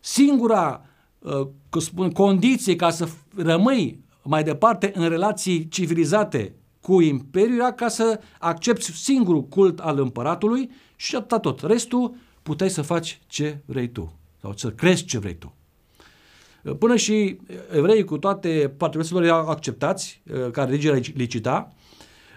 Singura 0.00 0.86
uh, 1.18 1.46
spun, 1.80 2.10
condiție 2.10 2.76
ca 2.76 2.90
să 2.90 3.08
rămâi 3.36 4.04
mai 4.26 4.44
departe 4.44 4.90
în 4.94 5.08
relații 5.08 5.68
civilizate 5.68 6.54
cu 6.80 7.00
Imperiul 7.00 7.56
era 7.56 7.72
ca 7.72 7.88
să 7.88 8.20
accepti 8.38 8.92
singurul 8.92 9.44
cult 9.44 9.78
al 9.78 9.98
împăratului 9.98 10.70
și 10.96 11.16
atât 11.16 11.42
tot. 11.42 11.60
Restul 11.60 12.14
puteai 12.42 12.70
să 12.70 12.82
faci 12.82 13.20
ce 13.26 13.58
vrei 13.64 13.88
tu 13.88 14.18
sau 14.40 14.52
să 14.56 14.70
crezi 14.70 15.04
ce 15.04 15.18
vrei 15.18 15.34
tu. 15.34 15.54
Până 16.78 16.96
și 16.96 17.38
evreii 17.72 18.04
cu 18.04 18.18
toate 18.18 18.48
particularităților 18.48 19.22
erau 19.22 19.48
acceptați 19.48 20.22
uh, 20.32 20.50
ca 20.50 20.64
religie 20.64 21.00
licita, 21.14 21.72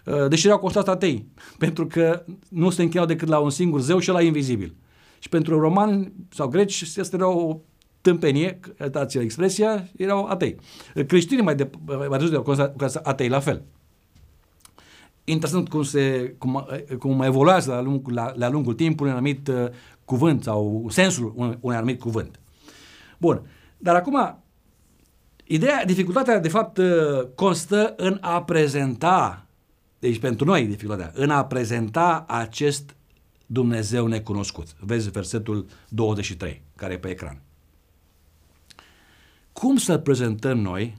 uh, 0.05 0.27
deși 0.27 0.45
erau 0.45 0.59
constat 0.59 0.87
atei, 0.87 1.25
pentru 1.57 1.87
că 1.87 2.23
nu 2.49 2.69
se 2.69 2.81
închinau 2.81 3.05
decât 3.05 3.27
la 3.27 3.39
un 3.39 3.49
singur 3.49 3.81
zeu 3.81 3.99
și 3.99 4.09
la 4.09 4.21
invizibil. 4.21 4.75
Și 5.19 5.29
pentru 5.29 5.59
romani 5.59 6.13
sau 6.29 6.47
greci, 6.47 6.97
asta 6.99 7.15
era 7.15 7.27
o 7.27 7.59
tâmpenie, 8.01 8.59
dați 8.91 9.17
expresia, 9.17 9.89
erau 9.97 10.25
atei. 10.25 10.55
Creștinii 11.07 11.43
mai, 11.43 11.55
de, 11.55 11.69
mai 11.85 12.19
de 12.19 12.25
erau 12.25 12.73
atei 13.03 13.29
la 13.29 13.39
fel. 13.39 13.63
Interesant 15.23 15.69
cum, 15.69 15.83
se, 15.83 16.35
cum, 16.37 16.67
cum 16.99 17.21
evoluează 17.21 17.71
la, 17.71 17.81
lung, 17.81 18.09
la, 18.09 18.33
la 18.35 18.49
lungul 18.49 18.73
timpului 18.73 19.11
un 19.11 19.17
anumit 19.17 19.47
uh, 19.47 19.67
cuvânt 20.05 20.43
sau 20.43 20.87
sensul 20.89 21.33
unui, 21.35 21.57
unui 21.59 21.75
anumit 21.75 21.99
cuvânt. 21.99 22.39
Bun, 23.17 23.41
dar 23.77 23.95
acum, 23.95 24.43
ideea, 25.43 25.85
dificultatea 25.85 26.39
de 26.39 26.49
fapt 26.49 26.77
uh, 26.77 26.85
constă 27.35 27.93
în 27.97 28.17
a 28.21 28.43
prezenta, 28.43 29.45
deci 29.99 30.19
pentru 30.19 30.45
noi 30.45 30.65
dificultatea, 30.65 31.11
în 31.15 31.29
a 31.29 31.45
prezenta 31.45 32.25
acest 32.27 32.95
Dumnezeu 33.45 34.07
necunoscut. 34.07 34.67
Vezi 34.79 35.09
versetul 35.09 35.65
23, 35.89 36.61
care 36.75 36.93
e 36.93 36.97
pe 36.97 37.09
ecran. 37.09 37.41
Cum 39.53 39.77
să-L 39.77 39.99
prezentăm 39.99 40.57
noi? 40.57 40.97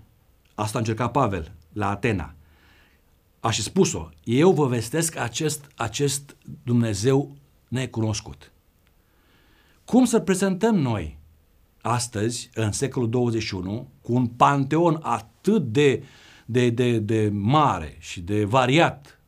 Asta 0.54 0.76
a 0.76 0.80
încercat 0.80 1.10
Pavel 1.10 1.52
la 1.72 1.90
Atena. 1.90 2.34
A 3.40 3.50
și 3.50 3.62
spus-o, 3.62 4.08
eu 4.24 4.52
vă 4.52 4.66
vestesc 4.66 5.16
acest, 5.16 5.64
acest 5.76 6.36
Dumnezeu 6.62 7.36
necunoscut. 7.68 8.52
Cum 9.84 10.04
să 10.04 10.20
prezentăm 10.20 10.76
noi 10.76 11.18
astăzi, 11.80 12.50
în 12.54 12.72
secolul 12.72 13.08
21, 13.08 13.88
cu 14.02 14.12
un 14.12 14.26
panteon 14.26 14.98
atât 15.02 15.72
de, 15.72 16.04
de, 16.46 16.70
de, 16.70 16.98
de 16.98 17.30
mare 17.32 17.96
și 17.98 18.20
de 18.20 18.44
variat, 18.44 19.20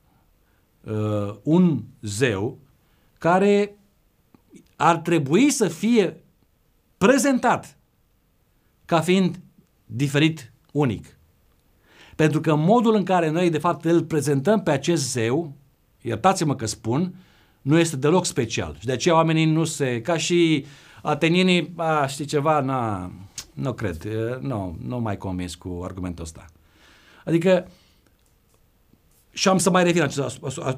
uh, 0.85 1.35
un 1.43 1.83
zeu 2.03 2.59
care 3.19 3.77
ar 4.77 4.97
trebui 4.97 5.51
să 5.51 5.69
fie 5.69 6.23
prezentat 6.99 7.77
ca 8.93 9.01
fiind 9.01 9.41
diferit, 9.87 10.53
unic. 10.73 11.19
Pentru 12.17 12.41
că 12.41 12.55
modul 12.55 12.95
în 12.95 13.05
care 13.05 13.31
noi, 13.31 13.51
de 13.51 13.59
fapt, 13.59 13.85
îl 13.85 14.05
prezentăm 14.05 14.63
pe 14.63 14.71
acest 14.71 15.11
zeu, 15.11 15.57
iertați-mă 16.01 16.55
că 16.55 16.67
spun, 16.67 17.15
nu 17.63 17.79
este 17.79 17.97
deloc 17.97 18.25
special. 18.25 18.77
Și 18.79 18.87
de 18.87 18.93
aceea 18.93 19.15
oamenii 19.15 19.45
nu 19.45 19.65
se, 19.65 20.01
ca 20.01 20.17
și 20.17 20.65
atenienii, 21.03 21.73
a, 21.77 22.07
știi 22.07 22.25
ceva, 22.25 22.61
na, 22.61 23.11
nu 23.55 23.73
cred, 23.73 24.09
nu, 24.41 24.77
nu 24.87 25.01
mai 25.01 25.17
convins 25.17 25.55
cu 25.55 25.81
argumentul 25.85 26.25
ăsta. 26.25 26.45
Adică, 27.25 27.69
și 29.31 29.49
am 29.49 29.59
să 29.59 29.71
mai 29.71 29.85
revin 29.85 30.03
asupra, 30.03 30.75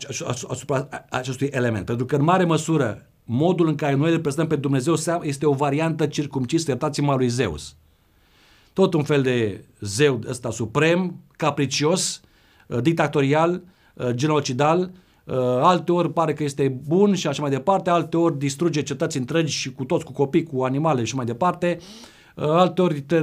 asupra 0.49 0.89
acestui 1.11 1.49
element, 1.53 1.85
pentru 1.85 2.07
că 2.07 2.17
în 2.17 2.23
mare 2.23 2.45
măsură 2.45 3.11
modul 3.25 3.69
în 3.69 3.75
care 3.75 3.95
noi 3.95 4.13
îl 4.13 4.21
prezentăm 4.21 4.49
pe 4.49 4.57
Dumnezeu 4.57 4.95
este 5.23 5.47
o 5.47 5.53
variantă 5.53 6.07
circumcisă, 6.07 6.65
iertați-mă, 6.71 7.15
lui 7.15 7.29
Zeus 7.29 7.77
tot 8.75 8.95
un 8.95 9.03
fel 9.03 9.23
de 9.23 9.65
zeu 9.81 10.21
ăsta 10.29 10.51
suprem, 10.51 11.15
capricios, 11.37 12.21
uh, 12.67 12.79
dictatorial, 12.83 13.63
uh, 13.95 14.11
genocidal, 14.11 14.91
uh, 15.25 15.37
alte 15.61 15.93
ori 15.93 16.13
pare 16.13 16.33
că 16.33 16.43
este 16.43 16.81
bun 16.87 17.15
și 17.15 17.27
așa 17.27 17.43
mai 17.43 17.51
departe, 17.51 17.91
alte 17.91 18.17
ori 18.17 18.39
distruge 18.39 18.83
cetăți 18.83 19.17
întregi 19.17 19.53
și 19.53 19.73
cu 19.73 19.85
toți, 19.85 20.05
cu 20.05 20.13
copii, 20.13 20.43
cu 20.43 20.63
animale 20.63 21.05
și 21.05 21.17
mai 21.17 21.25
departe, 21.25 21.79
alteori 22.35 23.01
te, 23.01 23.21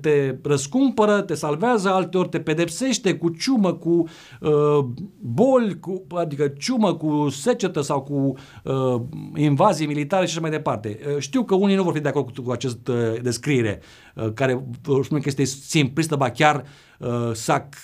te 0.00 0.36
răscumpără, 0.42 1.20
te 1.20 1.34
salvează, 1.34 1.88
alteori 1.88 2.28
te 2.28 2.40
pedepsește 2.40 3.14
cu 3.14 3.28
ciumă, 3.28 3.72
cu 3.72 4.08
uh, 4.40 4.84
boli, 5.18 5.80
cu, 5.80 6.06
adică 6.14 6.48
ciumă 6.48 6.94
cu 6.94 7.28
secetă 7.28 7.80
sau 7.80 8.02
cu 8.02 8.34
uh, 8.64 9.00
invazii 9.36 9.86
militare 9.86 10.26
și 10.26 10.30
așa 10.30 10.40
mai 10.40 10.50
departe. 10.50 10.98
Uh, 11.06 11.18
știu 11.18 11.44
că 11.44 11.54
unii 11.54 11.76
nu 11.76 11.82
vor 11.82 11.92
fi 11.92 12.00
de 12.00 12.08
acord 12.08 12.34
cu, 12.34 12.42
cu 12.42 12.50
această 12.50 12.92
uh, 12.92 13.20
descriere, 13.22 13.80
uh, 14.14 14.32
care 14.34 14.64
vor 14.82 15.04
spune 15.04 15.20
că 15.20 15.28
este 15.28 15.44
simplistă, 15.44 16.16
ba 16.16 16.30
chiar 16.30 16.64
uh, 16.98 17.30
sac, 17.32 17.74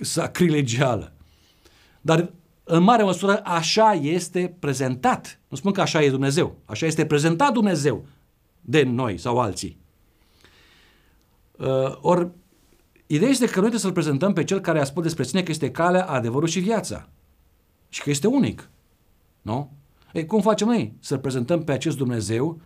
sacrilegială. 0.00 1.12
Dar 2.00 2.30
în 2.64 2.82
mare 2.82 3.02
măsură 3.02 3.40
așa 3.44 3.92
este 4.02 4.56
prezentat. 4.58 5.40
Nu 5.48 5.56
spun 5.56 5.72
că 5.72 5.80
așa 5.80 6.02
e 6.02 6.10
Dumnezeu, 6.10 6.56
așa 6.64 6.86
este 6.86 7.06
prezentat 7.06 7.52
Dumnezeu 7.52 8.04
de 8.68 8.82
noi 8.82 9.18
sau 9.18 9.38
alții. 9.38 9.78
Uh, 11.56 11.96
ori, 12.00 12.28
ideea 13.06 13.30
este 13.30 13.44
că 13.44 13.50
noi 13.50 13.58
trebuie 13.58 13.80
să-L 13.80 13.92
prezentăm 13.92 14.32
pe 14.32 14.44
Cel 14.44 14.60
care 14.60 14.80
a 14.80 14.84
spus 14.84 15.02
despre 15.02 15.22
sine 15.22 15.42
că 15.42 15.50
este 15.50 15.70
calea, 15.70 16.06
adevărul 16.06 16.48
și 16.48 16.60
viața. 16.60 17.08
Și 17.88 18.02
că 18.02 18.10
este 18.10 18.26
unic. 18.26 18.70
Nu? 19.42 19.72
Ei, 20.12 20.26
cum 20.26 20.40
facem 20.40 20.66
noi 20.66 20.94
să-L 21.00 21.18
prezentăm 21.18 21.64
pe 21.64 21.72
acest 21.72 21.96
Dumnezeu 21.96 22.60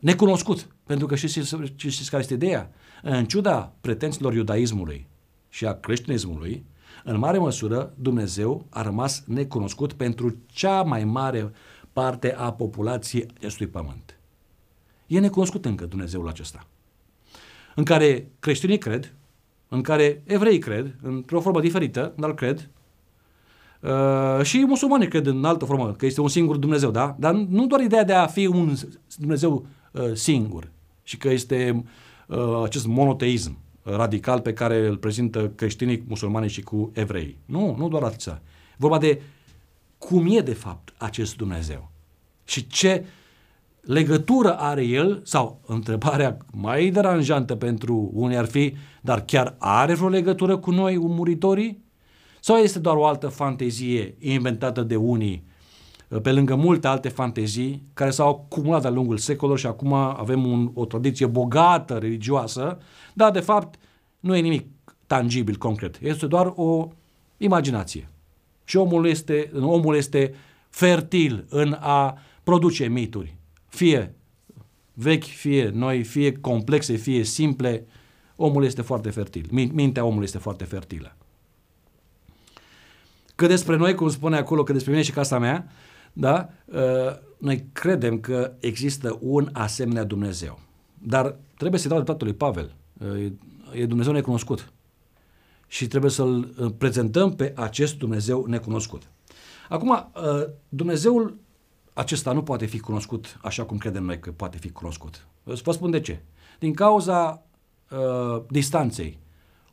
necunoscut? 0.00 0.68
Pentru 0.84 1.06
că 1.06 1.14
știți, 1.14 1.56
știți 1.76 2.10
care 2.10 2.22
este 2.22 2.34
ideea? 2.34 2.70
În 3.02 3.24
ciuda 3.24 3.72
pretențiilor 3.80 4.34
iudaismului 4.34 5.06
și 5.48 5.66
a 5.66 5.74
creștinismului, 5.74 6.64
în 7.04 7.18
mare 7.18 7.38
măsură 7.38 7.92
Dumnezeu 7.96 8.66
a 8.70 8.82
rămas 8.82 9.24
necunoscut 9.26 9.92
pentru 9.92 10.36
cea 10.46 10.82
mai 10.82 11.04
mare 11.04 11.52
parte 11.92 12.34
a 12.34 12.52
populației 12.52 13.26
acestui 13.36 13.66
pământ. 13.66 14.13
E 15.06 15.18
necunoscut 15.18 15.64
încă 15.64 15.84
Dumnezeul 15.84 16.28
acesta. 16.28 16.66
În 17.74 17.84
care 17.84 18.30
creștinii 18.40 18.78
cred, 18.78 19.14
în 19.68 19.82
care 19.82 20.22
evrei 20.24 20.58
cred, 20.58 20.96
într-o 21.02 21.40
formă 21.40 21.60
diferită, 21.60 22.12
dar 22.16 22.34
cred, 22.34 22.70
uh, 23.80 24.44
și 24.44 24.64
musulmanii 24.66 25.08
cred 25.08 25.26
în 25.26 25.44
altă 25.44 25.64
formă, 25.64 25.92
că 25.92 26.06
este 26.06 26.20
un 26.20 26.28
singur 26.28 26.56
Dumnezeu, 26.56 26.90
da? 26.90 27.16
Dar 27.18 27.34
nu 27.34 27.66
doar 27.66 27.80
ideea 27.80 28.04
de 28.04 28.12
a 28.12 28.26
fi 28.26 28.46
un 28.46 28.74
Dumnezeu 29.18 29.66
uh, 29.90 30.12
singur 30.12 30.70
și 31.02 31.16
că 31.16 31.28
este 31.28 31.84
uh, 32.26 32.62
acest 32.64 32.86
monoteism 32.86 33.58
radical 33.82 34.40
pe 34.40 34.52
care 34.52 34.86
îl 34.86 34.96
prezintă 34.96 35.52
creștinii, 35.54 36.04
musulmanii 36.06 36.48
și 36.48 36.62
cu 36.62 36.90
evrei. 36.94 37.36
Nu, 37.44 37.74
nu 37.78 37.88
doar 37.88 38.02
atât. 38.02 38.40
Vorba 38.76 38.98
de 38.98 39.20
cum 39.98 40.26
e 40.36 40.40
de 40.40 40.54
fapt 40.54 40.94
acest 40.96 41.36
Dumnezeu 41.36 41.90
și 42.44 42.66
ce 42.66 43.04
uh, 43.04 43.08
legătură 43.84 44.54
are 44.58 44.84
el, 44.84 45.20
sau 45.24 45.60
întrebarea 45.66 46.36
mai 46.52 46.88
deranjantă 46.88 47.54
pentru 47.54 48.10
unii 48.12 48.36
ar 48.36 48.46
fi, 48.46 48.74
dar 49.00 49.24
chiar 49.24 49.54
are 49.58 49.94
vreo 49.94 50.08
legătură 50.08 50.56
cu 50.56 50.70
noi, 50.70 50.98
muritorii? 50.98 51.82
Sau 52.40 52.56
este 52.56 52.78
doar 52.78 52.96
o 52.96 53.06
altă 53.06 53.28
fantezie 53.28 54.14
inventată 54.18 54.82
de 54.82 54.96
unii, 54.96 55.44
pe 56.22 56.32
lângă 56.32 56.54
multe 56.54 56.86
alte 56.86 57.08
fantezii 57.08 57.82
care 57.94 58.10
s-au 58.10 58.28
acumulat 58.28 58.80
de-a 58.80 58.90
lungul 58.90 59.16
secolelor 59.16 59.58
și 59.58 59.66
acum 59.66 59.92
avem 59.92 60.46
un, 60.46 60.70
o 60.74 60.84
tradiție 60.84 61.26
bogată 61.26 61.94
religioasă, 61.94 62.78
dar 63.12 63.30
de 63.30 63.40
fapt 63.40 63.78
nu 64.20 64.36
e 64.36 64.40
nimic 64.40 64.66
tangibil, 65.06 65.56
concret. 65.56 65.98
Este 66.02 66.26
doar 66.26 66.52
o 66.56 66.88
imaginație. 67.36 68.08
Și 68.64 68.76
omul 68.76 69.06
este, 69.06 69.50
omul 69.60 69.96
este 69.96 70.34
fertil 70.68 71.46
în 71.48 71.76
a 71.80 72.18
produce 72.42 72.86
mituri, 72.86 73.36
fie 73.74 74.14
vechi, 74.92 75.24
fie 75.24 75.68
noi, 75.68 76.02
fie 76.02 76.32
complexe, 76.32 76.94
fie 76.94 77.22
simple, 77.22 77.86
omul 78.36 78.64
este 78.64 78.82
foarte 78.82 79.10
fertil. 79.10 79.46
Mintea 79.72 80.04
omului 80.04 80.24
este 80.24 80.38
foarte 80.38 80.64
fertilă. 80.64 81.16
Că 83.34 83.46
despre 83.46 83.76
noi, 83.76 83.94
cum 83.94 84.08
spune 84.08 84.36
acolo, 84.36 84.62
că 84.62 84.72
despre 84.72 84.90
mine 84.90 85.02
și 85.02 85.12
casa 85.12 85.38
mea, 85.38 85.68
da, 86.12 86.48
uh, 86.64 86.80
noi 87.38 87.66
credem 87.72 88.20
că 88.20 88.52
există 88.60 89.18
un 89.20 89.48
asemenea 89.52 90.04
Dumnezeu. 90.04 90.58
Dar 90.98 91.36
trebuie 91.56 91.80
să-i 91.80 91.90
dau 91.90 91.98
dreptate 91.98 92.24
lui 92.24 92.34
Pavel. 92.34 92.74
Uh, 92.98 93.32
e 93.72 93.86
Dumnezeu 93.86 94.12
necunoscut. 94.12 94.72
Și 95.66 95.86
trebuie 95.86 96.10
să-L 96.10 96.54
uh, 96.58 96.72
prezentăm 96.78 97.34
pe 97.34 97.52
acest 97.56 97.98
Dumnezeu 97.98 98.44
necunoscut. 98.48 99.02
Acum, 99.68 100.10
Dumnezeul 100.68 101.36
acesta 101.94 102.32
nu 102.32 102.42
poate 102.42 102.66
fi 102.66 102.78
cunoscut 102.78 103.38
așa 103.42 103.64
cum 103.64 103.78
credem 103.78 104.04
noi 104.04 104.18
că 104.18 104.30
poate 104.30 104.58
fi 104.58 104.70
cunoscut. 104.70 105.26
Vă 105.42 105.72
spun 105.72 105.90
de 105.90 106.00
ce. 106.00 106.20
Din 106.58 106.72
cauza 106.72 107.42
uh, 107.90 108.42
distanței 108.48 109.18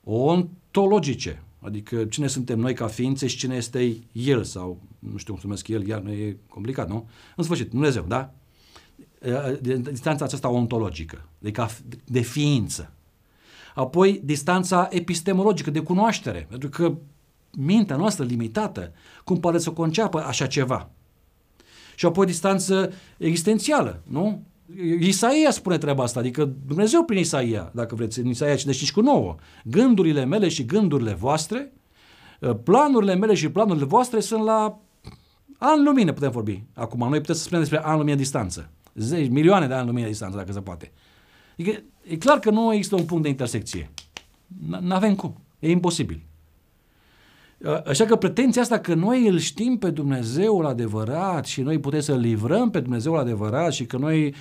ontologice, 0.04 1.44
adică 1.60 2.06
cine 2.06 2.28
suntem 2.28 2.60
noi 2.60 2.74
ca 2.74 2.88
ființe 2.88 3.28
și 3.28 3.38
cine 3.38 3.56
este 3.56 3.98
El 4.12 4.44
sau, 4.44 4.80
nu 5.00 5.18
știu 5.18 5.32
cum 5.34 5.42
să 5.42 5.48
numesc 5.48 5.68
El, 5.68 5.88
iar 5.88 6.06
e 6.06 6.38
complicat, 6.50 6.90
nu? 6.90 7.10
În 7.36 7.44
sfârșit, 7.44 7.70
Dumnezeu, 7.70 8.06
da? 8.08 8.34
Distanța 9.82 10.26
aceasta 10.26 10.50
ontologică, 10.50 11.26
adică 11.42 11.70
de 12.06 12.22
ființă. 12.22 12.92
Apoi, 13.76 14.22
distanța 14.24 14.88
epistemologică, 14.92 15.72
de 15.72 15.80
cunoaștere, 15.80 16.46
pentru 16.50 16.70
că 16.70 16.94
mintea 17.58 17.96
noastră 17.96 18.26
limitată, 18.26 18.92
cum 19.24 19.40
poate 19.40 19.58
să 19.58 19.72
conceapă 19.72 20.24
așa 20.24 20.48
ceva? 20.48 20.90
Și 21.96 22.06
apoi 22.06 22.26
distanță 22.26 22.92
existențială, 23.18 24.02
nu? 24.08 24.44
Isaia 25.00 25.52
spune 25.52 25.78
treaba 25.78 26.04
asta, 26.04 26.20
adică 26.20 26.54
Dumnezeu 26.68 27.04
prin 27.04 27.20
Isaia, 27.20 27.72
dacă 27.74 27.96
vreți, 27.96 28.20
în 28.20 28.28
Isaia 28.28 28.56
55 28.56 28.92
cu 28.92 29.02
9. 29.02 29.36
Gândurile 29.64 30.26
mele 30.26 30.48
și 30.48 30.66
gândurile 30.66 31.14
voastre, 31.14 31.74
ă, 32.42 32.54
planurile 32.54 33.16
mele 33.16 33.34
și 33.34 33.50
planurile 33.50 33.86
voastre 33.86 34.20
sunt 34.20 34.44
la 34.44 34.80
an 35.58 35.84
lumină, 35.84 36.12
putem 36.12 36.32
vorbi. 36.32 36.64
Acum, 36.74 37.00
noi 37.10 37.20
putem 37.20 37.36
să 37.36 37.42
spunem 37.42 37.60
despre 37.60 37.82
an 37.84 37.98
lumină 37.98 38.16
distanță. 38.16 38.70
Zeci, 38.96 39.30
milioane 39.30 39.68
de 39.68 39.74
ani 39.74 39.88
lumină 39.88 40.08
distanță, 40.08 40.38
dacă 40.38 40.52
se 40.52 40.62
poate. 40.62 40.92
Adică, 41.60 41.84
e 42.08 42.18
clar 42.18 42.40
că 42.40 42.50
nu 42.50 42.74
există 42.74 42.96
un 42.96 43.06
punct 43.06 43.24
de 43.24 43.30
intersecție. 43.30 43.92
Nu 44.82 44.96
avem 44.96 45.16
cum. 45.16 45.42
E 45.60 45.70
imposibil. 45.70 46.24
Așa 47.88 48.06
că 48.06 48.16
pretenția 48.16 48.62
asta 48.62 48.80
că 48.80 48.94
noi 48.94 49.28
îl 49.28 49.38
știm 49.38 49.78
pe 49.78 49.90
Dumnezeul 49.90 50.66
adevărat 50.66 51.46
și 51.46 51.62
noi 51.62 51.80
putem 51.80 52.00
să 52.00 52.16
livrăm 52.16 52.70
pe 52.70 52.80
Dumnezeul 52.80 53.18
adevărat 53.18 53.74
și 53.74 53.86
că 53.86 53.98
noi 53.98 54.34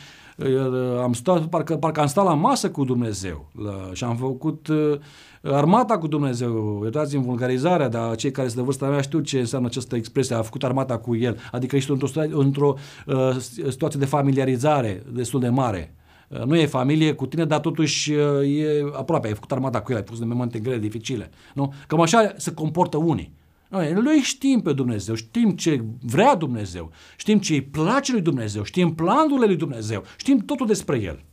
am 1.03 1.13
stat, 1.13 1.47
parcă, 1.47 1.77
parcă 1.77 2.01
am 2.01 2.07
stat 2.07 2.25
la 2.25 2.35
masă 2.35 2.71
cu 2.71 2.85
Dumnezeu 2.85 3.51
la, 3.65 3.91
și 3.93 4.05
am 4.05 4.17
făcut 4.17 4.69
uh, 4.69 4.99
armata 5.43 5.99
cu 5.99 6.07
Dumnezeu, 6.07 6.81
iertați-mi 6.83 7.25
vulgarizarea, 7.25 7.89
dar 7.89 8.17
cei 8.17 8.31
care 8.31 8.47
sunt 8.47 8.59
de 8.59 8.65
vârsta 8.65 8.87
mea 8.87 9.01
știu 9.01 9.21
ce 9.21 9.39
înseamnă 9.39 9.69
această 9.69 9.97
expresie, 9.97 10.35
a 10.35 10.43
făcut 10.43 10.65
armata 10.65 10.99
cu 10.99 11.17
el, 11.17 11.39
adică 11.53 11.77
ești 11.77 11.91
într-o, 11.91 12.09
într-o 12.31 12.75
uh, 13.07 13.37
situație 13.69 14.01
de 14.01 14.07
familiarizare 14.07 15.03
destul 15.13 15.41
de 15.41 15.49
mare. 15.49 15.95
Uh, 16.31 16.43
nu 16.43 16.57
e 16.57 16.67
familie 16.67 17.13
cu 17.13 17.27
tine, 17.27 17.45
dar 17.45 17.61
totuși 17.61 18.13
uh, 18.13 18.59
e 18.59 18.91
aproape, 18.93 19.27
ai 19.27 19.35
făcut 19.35 19.53
armata 19.53 19.83
cu 19.83 19.91
el, 19.91 19.97
ai 19.97 20.05
pus 20.05 20.21
în 20.21 20.29
momente 20.29 20.59
grele, 20.59 20.79
dificile. 20.79 21.31
Nu? 21.55 21.75
Cam 21.87 22.01
așa 22.01 22.33
se 22.37 22.55
comportă 22.55 22.97
unii. 22.97 23.33
Noi, 23.69 23.93
noi 23.93 24.17
știm 24.17 24.61
pe 24.61 24.73
Dumnezeu, 24.73 25.15
știm 25.15 25.51
ce 25.51 25.85
vrea 26.01 26.35
Dumnezeu, 26.35 26.91
știm 27.17 27.39
ce 27.39 27.53
îi 27.53 27.63
place 27.63 28.13
lui 28.13 28.21
Dumnezeu, 28.21 28.63
știm 28.63 28.95
planurile 28.95 29.47
lui 29.47 29.57
Dumnezeu, 29.57 30.05
știm 30.17 30.39
totul 30.39 30.67
despre 30.67 30.99
El. 30.99 31.25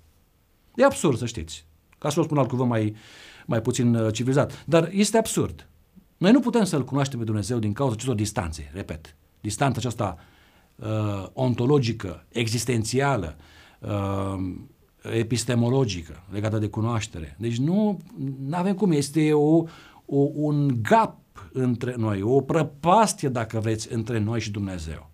E 0.75 0.83
absurd, 0.83 1.17
să 1.17 1.25
știți. 1.25 1.65
Ca 1.97 2.10
să 2.10 2.19
o 2.19 2.23
spun 2.23 2.38
alt 2.38 2.49
cuvânt 2.49 2.69
mai, 2.69 2.95
mai 3.45 3.62
puțin 3.62 3.95
uh, 3.95 4.13
civilizat. 4.13 4.63
Dar 4.65 4.89
este 4.91 5.17
absurd. 5.17 5.67
Noi 6.17 6.31
nu 6.31 6.39
putem 6.39 6.63
să-L 6.63 6.83
cunoaștem 6.83 7.19
pe 7.19 7.25
Dumnezeu 7.25 7.60
din 7.60 7.73
cauza 7.73 7.93
acestor 7.93 8.15
distanțe, 8.15 8.71
repet. 8.73 9.15
Distanța 9.41 9.77
aceasta 9.79 10.17
uh, 10.75 11.27
ontologică, 11.33 12.25
existențială, 12.29 13.38
uh, 13.79 14.55
epistemologică 15.13 16.24
legată 16.32 16.58
de 16.58 16.67
cunoaștere. 16.67 17.36
Deci 17.39 17.58
nu 17.58 18.00
avem 18.52 18.74
cum, 18.74 18.91
este 18.91 19.34
o, 19.34 19.63
o, 20.06 20.28
un 20.34 20.80
gap 20.82 21.17
între 21.54 21.96
noi, 21.98 22.22
o 22.22 22.41
prăpastie, 22.41 23.30
dacă 23.30 23.60
vreți, 23.60 23.93
între 23.93 24.20
noi 24.20 24.39
și 24.39 24.52
Dumnezeu. 24.52 25.10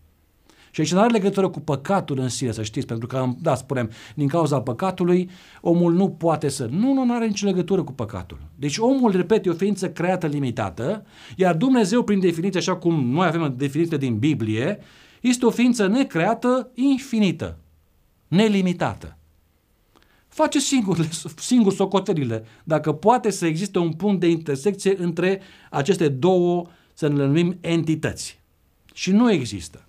Și 0.71 0.82
aici 0.82 0.93
nu 0.93 0.99
are 0.99 1.12
legătură 1.12 1.49
cu 1.49 1.60
păcatul 1.60 2.19
în 2.19 2.29
sine, 2.29 2.51
să 2.51 2.63
știți, 2.63 2.86
pentru 2.86 3.08
că, 3.08 3.29
da, 3.41 3.56
spunem, 3.56 3.89
din 4.15 4.27
cauza 4.27 4.62
păcatului, 4.62 5.29
omul 5.62 5.93
nu 5.93 6.10
poate 6.10 6.49
să... 6.49 6.67
Nu, 6.71 6.93
nu, 6.93 7.03
nu 7.03 7.13
are 7.13 7.27
nicio 7.27 7.45
legătură 7.45 7.84
cu 7.84 7.91
păcatul. 7.91 8.38
Deci 8.56 8.77
omul, 8.77 9.12
repet, 9.12 9.45
e 9.45 9.49
o 9.49 9.53
ființă 9.53 9.89
creată 9.89 10.27
limitată, 10.27 11.06
iar 11.36 11.56
Dumnezeu, 11.56 12.03
prin 12.03 12.19
definiție, 12.19 12.60
așa 12.60 12.75
cum 12.75 13.10
noi 13.10 13.27
avem 13.27 13.53
definiție 13.58 13.97
din 13.97 14.17
Biblie, 14.17 14.79
este 15.21 15.45
o 15.45 15.49
ființă 15.49 15.88
necreată, 15.88 16.71
infinită, 16.73 17.58
nelimitată 18.27 19.17
face 20.33 20.59
singur, 20.59 21.07
singur 21.35 21.73
socotelile. 21.73 22.45
Dacă 22.63 22.91
poate 22.91 23.29
să 23.29 23.45
existe 23.45 23.79
un 23.79 23.93
punct 23.93 24.19
de 24.19 24.27
intersecție 24.27 24.95
între 24.97 25.41
aceste 25.69 26.07
două, 26.07 26.65
să 26.93 27.07
le 27.07 27.25
numim 27.25 27.57
entități. 27.61 28.39
Și 28.93 29.11
nu 29.11 29.31
există. 29.31 29.85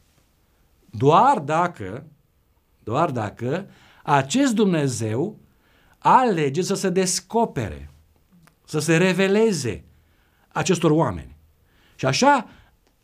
Doar 0.90 1.38
dacă, 1.38 2.06
doar 2.82 3.10
dacă 3.10 3.66
acest 4.02 4.54
Dumnezeu 4.54 5.36
alege 5.98 6.62
să 6.62 6.74
se 6.74 6.88
descopere, 6.88 7.90
să 8.64 8.78
se 8.78 8.96
reveleze 8.96 9.84
acestor 10.48 10.90
oameni. 10.90 11.36
Și 11.94 12.06
așa 12.06 12.48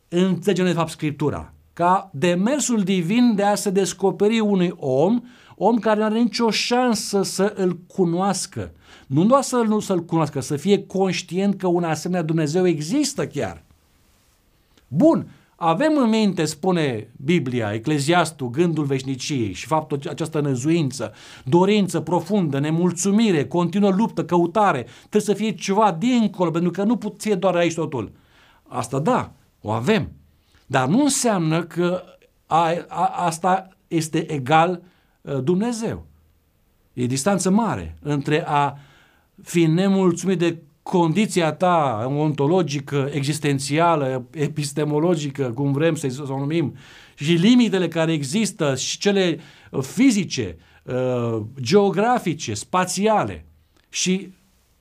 înțelegem 0.07 0.65
de 0.65 0.73
fapt 0.73 0.89
Scriptura, 0.89 1.53
ca 1.73 2.09
demersul 2.13 2.83
divin 2.83 3.35
de 3.35 3.43
a 3.43 3.55
se 3.55 3.69
descoperi 3.69 4.39
unui 4.39 4.73
om 4.75 5.21
om 5.55 5.77
care 5.77 5.99
nu 5.99 6.05
are 6.05 6.19
nicio 6.19 6.49
șansă 6.49 7.23
să 7.23 7.53
îl 7.55 7.79
cunoască. 7.87 8.71
Nu 9.07 9.25
doar 9.25 9.41
să 9.41 9.55
nu 9.55 9.79
să-l 9.79 10.05
cunoască, 10.05 10.39
să 10.39 10.55
fie 10.55 10.85
conștient 10.85 11.57
că 11.57 11.67
un 11.67 11.83
asemenea 11.83 12.23
Dumnezeu 12.23 12.67
există 12.67 13.27
chiar. 13.27 13.63
Bun, 14.87 15.27
avem 15.55 15.97
în 15.97 16.09
minte, 16.09 16.45
spune 16.45 17.09
Biblia, 17.23 17.73
Ecleziastul, 17.73 18.49
gândul 18.49 18.83
veșniciei 18.83 19.53
și 19.53 19.65
faptul 19.65 19.99
această 20.09 20.39
năzuință, 20.39 21.13
dorință 21.43 21.99
profundă, 21.99 22.59
nemulțumire, 22.59 23.47
continuă 23.47 23.89
luptă, 23.89 24.25
căutare, 24.25 24.85
trebuie 24.99 25.21
să 25.21 25.33
fie 25.33 25.51
ceva 25.51 25.91
dincolo, 25.99 26.51
pentru 26.51 26.71
că 26.71 26.83
nu 26.83 26.95
putea 26.95 27.35
doar 27.35 27.55
aici 27.55 27.73
totul. 27.73 28.11
Asta 28.67 28.99
da, 28.99 29.31
o 29.61 29.71
avem. 29.71 30.11
Dar 30.65 30.87
nu 30.87 31.01
înseamnă 31.01 31.63
că 31.63 32.03
a, 32.45 32.73
a, 32.87 33.05
asta 33.05 33.67
este 33.87 34.31
egal 34.31 34.71
Uh, 34.71 34.87
Dumnezeu. 35.43 36.05
E 36.93 37.05
distanță 37.05 37.49
mare 37.49 37.97
între 38.01 38.43
a 38.47 38.77
fi 39.43 39.65
nemulțumit 39.65 40.39
de 40.39 40.57
condiția 40.83 41.53
ta 41.53 42.05
ontologică, 42.17 43.09
existențială, 43.13 44.25
epistemologică, 44.31 45.51
cum 45.51 45.71
vrem 45.71 45.95
să 45.95 46.25
o 46.27 46.37
numim, 46.37 46.75
și 47.15 47.31
limitele 47.31 47.87
care 47.87 48.11
există 48.11 48.75
și 48.75 48.97
cele 48.97 49.39
fizice, 49.81 50.57
uh, 50.83 51.41
geografice, 51.61 52.53
spațiale 52.53 53.45
și 53.89 54.33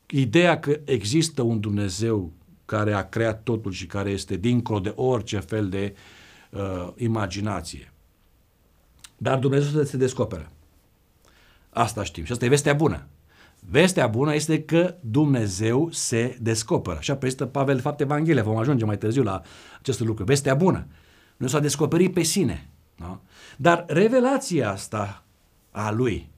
ideea 0.06 0.60
că 0.60 0.80
există 0.84 1.42
un 1.42 1.60
Dumnezeu 1.60 2.32
care 2.64 2.92
a 2.92 3.08
creat 3.08 3.42
totul 3.42 3.72
și 3.72 3.86
care 3.86 4.10
este 4.10 4.36
dincolo 4.36 4.78
de 4.78 4.92
orice 4.96 5.38
fel 5.38 5.68
de 5.68 5.94
uh, 6.50 6.88
imaginație. 6.96 7.92
Dar 9.22 9.38
Dumnezeu 9.38 9.82
se 9.82 9.96
descoperă. 9.96 10.50
Asta 11.70 12.04
știm 12.04 12.24
și 12.24 12.32
asta 12.32 12.44
e 12.44 12.48
vestea 12.48 12.74
bună. 12.74 13.06
Vestea 13.70 14.06
bună 14.06 14.34
este 14.34 14.62
că 14.62 14.94
Dumnezeu 15.00 15.88
se 15.90 16.36
descoperă. 16.40 16.96
Așa 16.96 17.16
prezintă 17.16 17.46
Pavel, 17.46 17.74
de 17.74 17.80
fapt, 17.80 18.00
Evanghelia. 18.00 18.42
Vom 18.42 18.56
ajunge 18.56 18.84
mai 18.84 18.98
târziu 18.98 19.22
la 19.22 19.42
acest 19.80 20.00
lucru. 20.00 20.24
Vestea 20.24 20.54
bună. 20.54 20.86
Nu 21.36 21.46
s-a 21.46 21.58
descoperit 21.58 22.12
pe 22.12 22.22
sine. 22.22 22.68
Da? 22.96 23.20
Dar 23.56 23.84
revelația 23.88 24.70
asta 24.70 25.24
a 25.70 25.90
lui, 25.90 26.30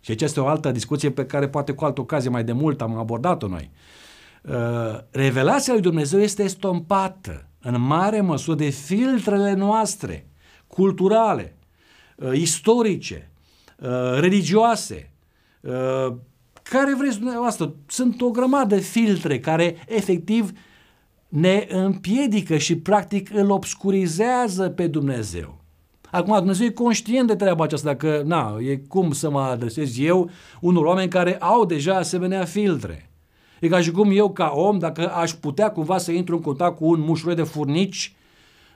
și 0.00 0.10
aici 0.10 0.22
este 0.22 0.40
o 0.40 0.46
altă 0.46 0.70
discuție 0.70 1.10
pe 1.10 1.26
care 1.26 1.48
poate 1.48 1.72
cu 1.72 1.84
altă 1.84 2.00
ocazie 2.00 2.30
mai 2.30 2.44
de 2.44 2.52
mult 2.52 2.80
am 2.80 2.96
abordat-o 2.96 3.48
noi. 3.48 3.70
Uh, 4.42 5.00
revelația 5.10 5.72
lui 5.72 5.82
Dumnezeu 5.82 6.20
este 6.20 6.42
estompată 6.42 7.48
în 7.60 7.80
mare 7.80 8.20
măsură 8.20 8.56
de 8.56 8.68
filtrele 8.68 9.52
noastre, 9.52 10.26
culturale, 10.66 11.56
uh, 11.56 11.57
istorice, 12.32 13.30
uh, 13.78 13.88
religioase, 14.18 15.10
uh, 15.60 16.14
care 16.62 16.94
vreți 16.94 17.18
dumneavoastră. 17.18 17.74
Sunt 17.86 18.20
o 18.20 18.30
grămadă 18.30 18.74
de 18.74 18.80
filtre 18.80 19.40
care 19.40 19.76
efectiv 19.86 20.52
ne 21.28 21.66
împiedică 21.70 22.56
și 22.56 22.76
practic 22.76 23.30
îl 23.34 23.50
obscurizează 23.50 24.68
pe 24.68 24.86
Dumnezeu. 24.86 25.58
Acum, 26.10 26.36
Dumnezeu 26.36 26.66
e 26.66 26.70
conștient 26.70 27.26
de 27.26 27.36
treaba 27.36 27.64
aceasta, 27.64 27.96
că 27.96 28.22
na, 28.24 28.56
e 28.60 28.76
cum 28.76 29.12
să 29.12 29.30
mă 29.30 29.40
adresez 29.40 29.98
eu 29.98 30.30
unor 30.60 30.84
oameni 30.84 31.10
care 31.10 31.36
au 31.36 31.64
deja 31.64 31.96
asemenea 31.96 32.44
filtre. 32.44 33.10
E 33.60 33.68
ca 33.68 33.80
și 33.80 33.90
cum 33.90 34.10
eu, 34.10 34.30
ca 34.30 34.52
om, 34.54 34.78
dacă 34.78 35.10
aș 35.14 35.30
putea 35.30 35.70
cumva 35.70 35.98
să 35.98 36.10
intru 36.10 36.34
în 36.34 36.42
contact 36.42 36.76
cu 36.76 36.86
un 36.86 37.00
mușuroi 37.00 37.34
de 37.34 37.42
furnici, 37.42 38.16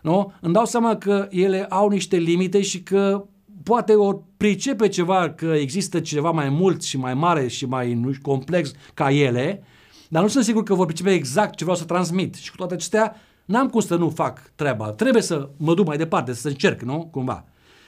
nu? 0.02 0.32
îmi 0.40 0.52
dau 0.52 0.64
seama 0.64 0.96
că 0.96 1.26
ele 1.30 1.64
au 1.64 1.88
niște 1.88 2.16
limite 2.16 2.62
și 2.62 2.82
că 2.82 3.24
poate 3.62 3.94
o 3.94 4.12
pricepe 4.36 4.88
ceva, 4.88 5.30
că 5.30 5.46
există 5.46 6.00
ceva 6.00 6.30
mai 6.30 6.48
mult 6.48 6.82
și 6.82 6.96
mai 6.96 7.14
mare 7.14 7.48
și 7.48 7.66
mai 7.66 7.94
nu, 7.94 8.12
complex 8.22 8.72
ca 8.94 9.10
ele, 9.10 9.62
dar 10.08 10.22
nu 10.22 10.28
sunt 10.28 10.44
sigur 10.44 10.62
că 10.62 10.74
vor 10.74 10.86
pricepe 10.86 11.12
exact 11.12 11.54
ce 11.54 11.64
vreau 11.64 11.78
să 11.78 11.84
transmit. 11.84 12.34
Și 12.34 12.50
cu 12.50 12.56
toate 12.56 12.74
acestea, 12.74 13.16
n-am 13.44 13.68
cum 13.68 13.80
să 13.80 13.96
nu 13.96 14.10
fac 14.10 14.52
treaba. 14.54 14.90
Trebuie 14.90 15.22
să 15.22 15.48
mă 15.56 15.74
duc 15.74 15.86
mai 15.86 15.96
departe, 15.96 16.32
să 16.32 16.48
încerc, 16.48 16.82
nu? 16.82 17.08
Cumva. 17.10 17.44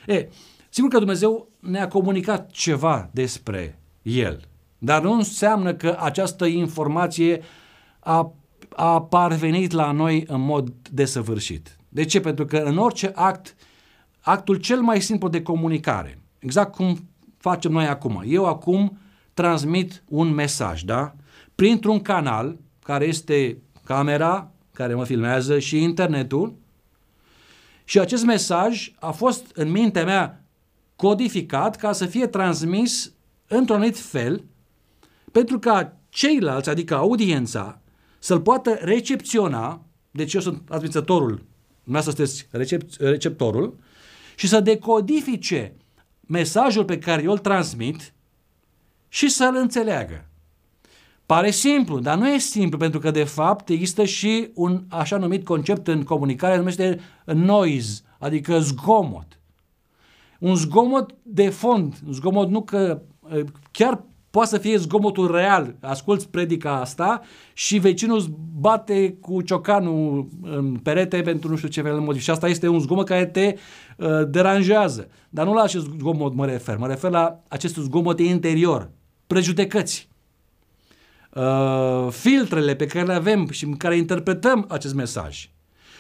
E, 0.07 0.29
sigur 0.69 0.91
că 0.91 0.99
Dumnezeu 0.99 1.49
ne-a 1.61 1.89
comunicat 1.89 2.51
ceva 2.51 3.09
despre 3.13 3.79
El, 4.03 4.49
dar 4.79 5.03
nu 5.03 5.13
înseamnă 5.13 5.75
că 5.75 5.97
această 6.01 6.47
informație 6.47 7.43
a, 8.01 8.33
a 8.77 9.03
parvenit 9.03 9.73
la 9.73 9.93
noi 9.93 10.25
în 10.27 10.41
mod 10.41 10.73
desăvârșit. 10.91 11.77
De 11.89 12.05
ce? 12.05 12.21
Pentru 12.21 12.45
că 12.45 12.57
în 12.57 12.77
orice 12.77 13.13
act, 13.15 13.57
actul 14.25 14.57
cel 14.57 14.81
mai 14.81 15.01
simplu 15.01 15.29
de 15.29 15.43
comunicare, 15.43 16.23
exact 16.39 16.75
cum 16.75 17.09
facem 17.39 17.73
noi 17.73 17.87
acum. 17.87 18.23
Eu 18.27 18.47
acum 18.47 18.99
transmit 19.35 20.03
un 20.09 20.29
mesaj, 20.29 20.83
da? 20.83 21.15
Printr-un 21.55 22.01
canal 22.01 22.59
care 22.83 23.07
este 23.07 23.59
camera 23.85 24.51
care 24.73 24.95
mă 24.95 25.05
filmează 25.05 25.59
și 25.59 25.83
internetul. 25.83 26.55
Și 27.85 27.99
acest 27.99 28.25
mesaj 28.25 28.93
a 28.99 29.11
fost 29.11 29.51
în 29.55 29.71
mintea 29.71 30.05
mea 30.05 30.45
codificat 30.97 31.77
ca 31.77 31.93
să 31.93 32.07
fie 32.07 32.27
transmis 32.27 33.13
într-un 33.49 33.77
anumit 33.77 33.99
fel 33.99 34.45
pentru 35.33 35.59
ca 35.59 35.97
ceilalți, 36.09 36.69
adică 36.69 36.95
audiența, 36.95 37.81
să-l 38.19 38.41
poată 38.41 38.79
recepționa, 38.81 39.85
deci 40.11 40.35
eu 40.35 40.41
sunt 40.41 40.63
transmisătorul, 40.67 41.45
dumneavoastră 41.85 42.25
sunteți 42.25 42.49
recep- 42.51 42.99
receptorul, 42.99 43.79
și 44.37 44.49
să 44.49 44.61
decodifice 44.61 45.77
mesajul 46.21 46.85
pe 46.85 46.99
care 46.99 47.23
eu 47.23 47.31
îl 47.31 47.39
transmit 47.39 48.13
și 49.09 49.29
să-l 49.29 49.57
înțeleagă. 49.57 50.29
Pare 51.27 51.51
simplu, 51.51 51.99
dar 51.99 52.19
nu 52.19 52.29
e 52.29 52.39
simplu, 52.39 52.79
pentru 52.79 53.01
că 53.01 53.11
de 53.11 53.25
fapt 53.25 53.69
există 53.69 54.05
și 54.05 54.51
un 54.55 54.83
așa 54.89 55.17
numit 55.17 55.45
concept 55.45 55.89
în 55.89 56.03
comunicare 56.03 56.57
numește 56.57 57.01
noise, 57.25 58.03
adică 58.19 58.59
zgomot. 58.59 59.39
Un 60.39 60.55
zgomot 60.55 61.15
de 61.23 61.49
fond, 61.49 61.95
un 62.07 62.13
zgomot 62.13 62.49
nu 62.49 62.63
că 62.63 63.03
chiar 63.71 64.05
poate 64.31 64.49
să 64.49 64.59
fie 64.59 64.77
zgomotul 64.77 65.31
real. 65.31 65.77
Asculți 65.81 66.29
predica 66.29 66.81
asta 66.81 67.21
și 67.53 67.79
vecinul 67.79 68.17
îți 68.17 68.31
bate 68.61 69.17
cu 69.21 69.43
ciocanul 69.43 70.29
în 70.43 70.77
perete 70.77 71.23
pentru 71.23 71.49
nu 71.49 71.57
știu 71.57 71.69
ce 71.69 71.83
fel 71.83 71.95
de 71.95 72.01
motiv. 72.01 72.21
Și 72.21 72.31
asta 72.31 72.49
este 72.49 72.69
un 72.69 72.79
zgomot 72.79 73.07
care 73.07 73.27
te 73.27 73.55
uh, 73.55 73.59
deranjează. 74.29 75.09
Dar 75.29 75.47
nu 75.47 75.55
la 75.55 75.63
acest 75.63 75.87
zgomot 75.99 76.35
mă 76.35 76.47
refer. 76.47 76.77
Mă 76.77 76.87
refer 76.87 77.11
la 77.11 77.43
acest 77.49 77.75
zgomot 77.75 78.21
interior. 78.21 78.91
Prejudecăți. 79.27 80.09
Uh, 81.35 82.09
filtrele 82.11 82.75
pe 82.75 82.87
care 82.87 83.07
le 83.07 83.13
avem 83.13 83.49
și 83.51 83.65
în 83.65 83.77
care 83.77 83.97
interpretăm 83.97 84.67
acest 84.69 84.95
mesaj. 84.95 85.49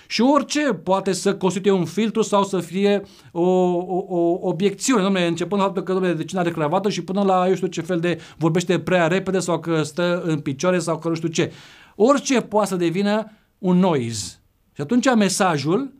Și 0.06 0.20
orice 0.20 0.60
poate 0.60 1.12
să 1.12 1.34
constituie 1.34 1.74
un 1.74 1.84
filtru 1.84 2.22
sau 2.22 2.44
să 2.44 2.60
fie 2.60 3.02
o, 3.32 3.42
o, 3.42 4.04
o 4.08 4.38
obiecțiune. 4.40 5.02
Domnule, 5.02 5.26
începând 5.26 5.60
la 5.60 5.66
faptul 5.66 5.82
că 5.82 5.92
domnule, 5.92 6.14
de 6.14 6.24
cine 6.24 6.40
are 6.40 6.50
cravată 6.50 6.90
și 6.90 7.04
până 7.04 7.22
la 7.22 7.48
eu 7.48 7.54
știu 7.54 7.66
ce 7.66 7.80
fel 7.80 8.00
de 8.00 8.20
vorbește 8.36 8.78
prea 8.78 9.06
repede 9.06 9.38
sau 9.38 9.60
că 9.60 9.82
stă 9.82 10.22
în 10.22 10.40
picioare 10.40 10.78
sau 10.78 10.98
că 10.98 11.08
nu 11.08 11.14
știu 11.14 11.28
ce. 11.28 11.52
Orice 11.96 12.40
poate 12.40 12.68
să 12.68 12.76
devină 12.76 13.30
un 13.58 13.78
noise. 13.78 14.40
Și 14.72 14.80
atunci 14.80 15.14
mesajul 15.14 15.92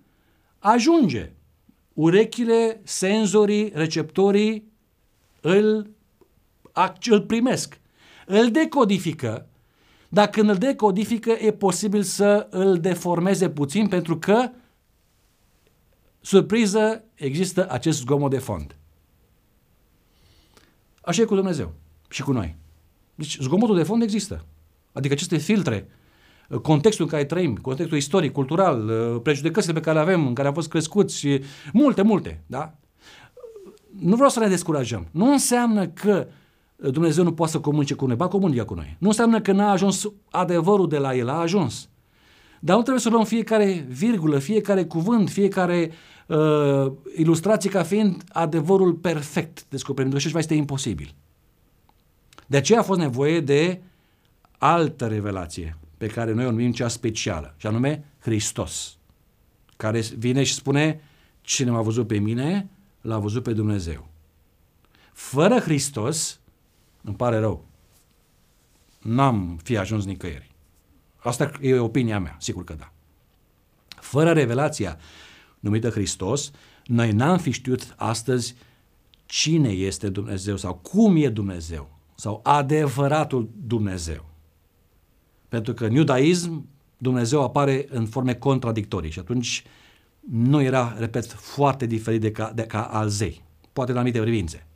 ajunge. 0.59 1.33
Urechile, 1.95 2.81
senzorii, 2.85 3.71
receptorii 3.75 4.73
îl, 5.41 5.91
îl 7.11 7.21
primesc. 7.21 7.81
Îl 8.27 8.51
decodifică 8.51 9.49
dar 10.15 10.29
când 10.29 10.49
îl 10.49 10.57
decodifică, 10.57 11.31
e 11.31 11.53
posibil 11.53 12.03
să 12.03 12.47
îl 12.51 12.81
deformeze 12.81 13.51
puțin 13.51 13.89
pentru 13.89 14.19
că, 14.19 14.51
surpriză, 16.21 17.05
există 17.15 17.71
acest 17.71 17.99
zgomot 17.99 18.31
de 18.31 18.39
fond. 18.39 18.77
Așa 21.03 21.23
e 21.23 21.25
cu 21.25 21.35
Dumnezeu 21.35 21.73
și 22.09 22.23
cu 22.23 22.33
noi. 22.33 22.57
Deci 23.15 23.39
zgomotul 23.41 23.77
de 23.77 23.83
fond 23.83 24.03
există. 24.03 24.45
Adică 24.93 25.15
aceste 25.15 25.37
filtre, 25.37 25.89
contextul 26.63 27.05
în 27.05 27.11
care 27.11 27.25
trăim, 27.25 27.57
contextul 27.57 27.97
istoric, 27.97 28.33
cultural, 28.33 28.91
prejudecățile 29.23 29.73
pe 29.73 29.81
care 29.81 29.97
le 29.97 30.03
avem, 30.03 30.27
în 30.27 30.35
care 30.35 30.49
am 30.49 30.55
fost 30.55 30.69
crescuți 30.69 31.19
și 31.19 31.43
multe, 31.73 32.03
multe, 32.03 32.43
da? 32.47 32.75
Nu 33.99 34.15
vreau 34.15 34.31
să 34.31 34.41
ne 34.41 34.49
descurajăm. 34.49 35.07
Nu 35.11 35.33
înseamnă 35.33 35.87
că 35.87 36.27
Dumnezeu 36.77 37.25
nu 37.25 37.33
poate 37.33 37.53
să 37.53 37.61
comunice 37.61 37.95
cu 37.95 38.07
noi, 38.07 38.17
ba 38.17 38.29
comunică 38.29 38.65
cu 38.65 38.75
noi. 38.75 38.97
Nu 38.99 39.09
înseamnă 39.09 39.41
că 39.41 39.53
n-a 39.53 39.71
ajuns 39.71 40.11
adevărul 40.31 40.89
de 40.89 40.99
la 40.99 41.15
el, 41.15 41.29
a 41.29 41.33
ajuns. 41.33 41.89
Dar 42.61 42.77
nu 42.77 42.83
trebuie 42.83 43.03
să 43.03 43.09
luăm 43.09 43.25
fiecare 43.25 43.87
virgulă, 43.89 44.39
fiecare 44.39 44.85
cuvânt, 44.85 45.31
fiecare 45.31 45.91
uh, 46.27 46.93
ilustrație 47.17 47.71
ca 47.71 47.83
fiind 47.83 48.23
adevărul 48.29 48.93
perfect 48.93 49.65
descoperit, 49.69 50.11
pentru 50.11 50.19
că 50.19 50.37
așa 50.37 50.39
este 50.39 50.55
imposibil. 50.55 51.15
De 52.47 52.57
aceea 52.57 52.79
a 52.79 52.83
fost 52.83 53.01
nevoie 53.01 53.41
de 53.41 53.81
altă 54.59 55.07
revelație 55.07 55.79
pe 56.05 56.13
care 56.13 56.33
noi 56.33 56.47
o 56.47 56.51
numim 56.51 56.73
cea 56.73 56.89
specială, 56.89 57.55
și 57.57 57.67
anume 57.67 58.05
Hristos, 58.19 58.97
care 59.77 60.01
vine 60.01 60.43
și 60.43 60.55
spune, 60.55 61.01
cine 61.41 61.71
m-a 61.71 61.83
văzut 61.83 62.07
pe 62.07 62.19
mine, 62.19 62.69
l-a 63.01 63.19
văzut 63.19 63.43
pe 63.43 63.53
Dumnezeu. 63.53 64.09
Fără 65.13 65.59
Hristos, 65.59 66.41
îmi 67.03 67.17
pare 67.17 67.39
rău. 67.39 67.65
N-am 68.99 69.61
fi 69.63 69.77
ajuns 69.77 70.05
nicăieri. 70.05 70.55
Asta 71.17 71.51
e 71.61 71.79
opinia 71.79 72.19
mea, 72.19 72.37
sigur 72.41 72.65
că 72.65 72.75
da. 72.75 72.93
Fără 73.89 74.33
revelația 74.33 74.99
numită 75.61 75.91
Hristos, 75.91 76.51
noi 76.87 77.13
n-am 77.13 77.39
fi 77.39 77.51
știut 77.51 77.95
astăzi 77.97 78.55
cine 79.27 79.69
este 79.69 80.09
Dumnezeu 80.09 80.57
sau 80.57 80.75
cum 80.75 81.17
e 81.17 81.29
Dumnezeu 81.29 81.99
sau 82.15 82.41
adevăratul 82.43 83.51
Dumnezeu. 83.67 84.34
Pentru 85.55 85.75
că 85.75 85.85
în 85.85 85.93
iudaism 85.93 86.69
Dumnezeu 86.97 87.43
apare 87.43 87.87
în 87.91 88.07
forme 88.07 88.35
contradictorii 88.35 89.11
și 89.11 89.19
atunci 89.19 89.65
nu 90.31 90.61
era, 90.61 90.95
repet, 90.99 91.25
foarte 91.25 91.87
diferit 91.87 92.21
de 92.21 92.33
ca, 92.33 92.53
de 92.55 92.63
ca 92.63 92.83
al 92.83 93.09
zei, 93.09 93.43
poate 93.73 93.91
în 93.91 93.97
anumite 93.97 94.21
privințe. 94.21 94.67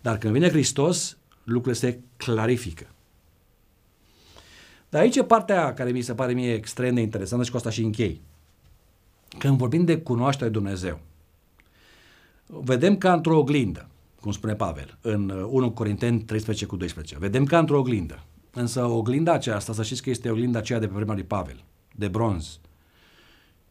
Dar 0.00 0.18
când 0.18 0.32
vine 0.32 0.48
Hristos, 0.48 1.16
lucrurile 1.44 1.90
se 1.90 2.00
clarifică. 2.16 2.86
Dar 4.88 5.00
aici 5.00 5.16
e 5.16 5.24
partea 5.24 5.74
care 5.74 5.90
mi 5.90 6.00
se 6.00 6.14
pare 6.14 6.32
mie 6.32 6.52
extrem 6.52 6.94
de 6.94 7.00
interesantă 7.00 7.44
și 7.44 7.50
cu 7.50 7.56
asta 7.56 7.70
și 7.70 7.82
închei. 7.82 8.20
Când 9.38 9.58
vorbim 9.58 9.84
de 9.84 9.98
cunoașterea 9.98 10.52
Dumnezeu, 10.52 11.00
vedem 12.46 12.96
ca 12.96 13.12
într-o 13.12 13.38
oglindă, 13.38 13.88
cum 14.20 14.32
spune 14.32 14.54
Pavel, 14.54 14.98
în 15.00 15.28
1 15.30 15.66
uh, 15.66 15.72
Corinteni 15.72 16.20
13 16.20 16.66
cu 16.66 16.76
12. 16.76 17.18
Vedem 17.18 17.44
ca 17.44 17.58
într-o 17.58 17.78
oglindă. 17.78 18.22
Însă 18.54 18.84
oglinda 18.84 19.32
aceasta, 19.32 19.72
să 19.72 19.82
știți 19.82 20.02
că 20.02 20.10
este 20.10 20.30
oglinda 20.30 20.58
aceea 20.58 20.78
de 20.78 20.86
pe 20.86 20.94
vremea 20.94 21.14
lui 21.14 21.24
Pavel, 21.24 21.64
de 21.96 22.08
bronz, 22.08 22.60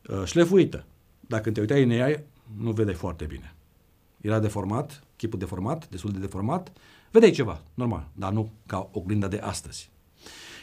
uh, 0.09 0.23
șlefuită. 0.25 0.85
Dacă 1.19 1.51
te 1.51 1.59
uitai 1.59 1.83
în 1.83 1.89
ea, 1.89 2.23
nu 2.57 2.71
vede 2.71 2.91
foarte 2.91 3.25
bine. 3.25 3.53
Era 4.21 4.39
deformat, 4.39 5.03
chipul 5.15 5.39
deformat, 5.39 5.89
destul 5.89 6.11
de 6.11 6.19
deformat, 6.19 6.71
Vedeai 7.11 7.31
ceva, 7.31 7.61
normal, 7.73 8.07
dar 8.13 8.31
nu 8.31 8.49
ca 8.65 8.89
oglinda 8.91 9.27
de 9.27 9.39
astăzi. 9.43 9.89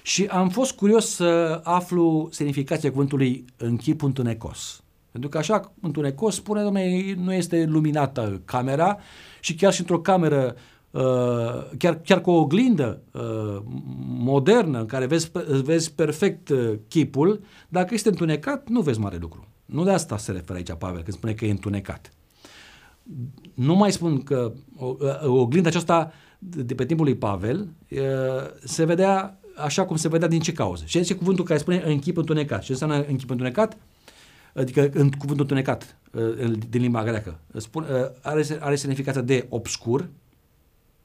Și 0.02 0.24
am 0.24 0.48
fost 0.48 0.72
curios 0.72 1.14
să 1.14 1.60
aflu 1.64 2.28
semnificația 2.32 2.90
cuvântului 2.90 3.44
închip 3.56 4.02
întunecos. 4.02 4.82
Pentru 5.10 5.30
că 5.30 5.38
așa 5.38 5.72
întunecos 5.80 6.34
spune, 6.34 6.62
domnule, 6.62 7.14
nu 7.16 7.32
este 7.32 7.64
luminată 7.64 8.40
camera 8.44 8.98
și 9.40 9.54
chiar 9.54 9.72
și 9.72 9.80
într-o 9.80 10.00
cameră 10.00 10.54
Uh, 10.54 10.62
chiar, 11.78 12.00
chiar 12.04 12.20
cu 12.20 12.30
o 12.30 12.40
oglindă 12.40 13.02
uh, 13.12 13.62
modernă 14.06 14.78
în 14.78 14.86
care 14.86 15.06
vezi, 15.06 15.30
vezi 15.62 15.92
perfect 15.92 16.48
uh, 16.48 16.74
chipul, 16.88 17.40
dacă 17.68 17.94
este 17.94 18.08
întunecat, 18.08 18.68
nu 18.68 18.80
vezi 18.80 19.00
mare 19.00 19.16
lucru. 19.20 19.46
Nu 19.64 19.84
de 19.84 19.90
asta 19.90 20.16
se 20.16 20.32
referă 20.32 20.54
aici 20.54 20.72
Pavel 20.72 21.02
când 21.02 21.16
spune 21.16 21.32
că 21.32 21.44
e 21.44 21.50
întunecat. 21.50 22.12
Nu 23.54 23.74
mai 23.74 23.92
spun 23.92 24.22
că 24.22 24.52
o, 24.76 24.96
uh, 25.00 25.22
oglinda 25.22 25.68
aceasta 25.68 26.12
de 26.38 26.74
pe 26.74 26.86
timpul 26.86 27.04
lui 27.04 27.16
Pavel, 27.16 27.68
se 28.64 28.84
vedea 28.84 29.38
așa 29.56 29.84
cum 29.84 29.96
se 29.96 30.08
vedea 30.08 30.28
din 30.28 30.40
ce 30.40 30.52
cauză. 30.52 30.84
Și 30.86 30.98
este 30.98 31.14
cuvântul 31.14 31.44
care 31.44 31.58
spune 31.58 31.82
în 31.86 31.98
chip 31.98 32.16
întunecat. 32.16 32.62
Ce 32.62 32.72
înseamnă 32.72 33.04
în 33.08 33.16
chip 33.16 33.30
întunecat? 33.30 33.76
Adică 34.54 34.80
în 34.92 35.10
cuvântul 35.10 35.40
întunecat 35.40 35.96
uh, 36.12 36.52
din 36.68 36.80
limba 36.80 37.04
greacă. 37.04 37.40
Spune, 37.56 37.86
uh, 37.90 38.10
are, 38.22 38.44
are 38.60 38.76
semnificația 38.76 39.20
de 39.20 39.46
obscur, 39.48 40.08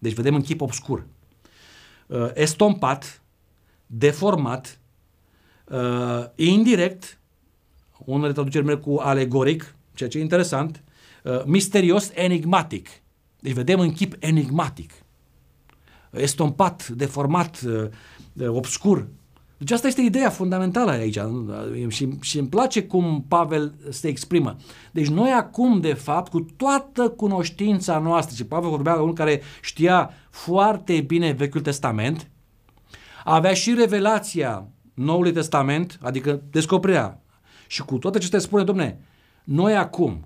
deci 0.03 0.13
vedem 0.13 0.35
în 0.35 0.41
chip 0.41 0.61
obscur. 0.61 1.05
Uh, 2.07 2.29
estompat, 2.33 3.21
deformat, 3.85 4.77
indirect, 6.35 7.19
unele 8.05 8.33
traduceri 8.33 8.65
merg 8.65 8.81
cu 8.81 8.95
alegoric, 8.95 9.75
ceea 9.93 10.09
ce 10.09 10.17
e 10.17 10.21
interesant, 10.21 10.83
misterios, 11.45 12.11
enigmatic. 12.13 12.89
Deci 13.39 13.53
vedem 13.53 13.79
în 13.79 13.91
chip 13.91 14.15
enigmatic 14.19 14.91
estompat, 16.13 16.87
deformat, 16.87 17.61
uh, 17.65 17.87
uh, 18.33 18.47
obscur. 18.47 19.07
Deci 19.63 19.71
asta 19.71 19.87
este 19.87 20.01
ideea 20.01 20.29
fundamentală 20.29 20.91
aici 20.91 21.19
și, 21.87 22.17
și 22.21 22.39
îmi 22.39 22.47
place 22.47 22.83
cum 22.83 23.25
Pavel 23.27 23.73
se 23.89 24.07
exprimă. 24.07 24.55
Deci 24.91 25.07
noi 25.07 25.31
acum, 25.31 25.79
de 25.79 25.93
fapt, 25.93 26.31
cu 26.31 26.39
toată 26.39 27.09
cunoștința 27.09 27.99
noastră, 27.99 28.35
și 28.35 28.45
Pavel 28.45 28.69
vorbea 28.69 28.93
unul 28.93 29.13
care 29.13 29.41
știa 29.61 30.13
foarte 30.29 31.01
bine 31.01 31.31
Vechiul 31.31 31.61
Testament, 31.61 32.29
avea 33.23 33.53
și 33.53 33.73
revelația 33.73 34.67
Noului 34.93 35.31
Testament, 35.31 35.99
adică 36.01 36.41
descoperirea. 36.51 37.21
Și 37.67 37.83
cu 37.83 37.97
toate 37.97 38.17
acestea 38.17 38.39
spune, 38.39 38.63
domne, 38.63 38.99
noi 39.43 39.75
acum, 39.75 40.25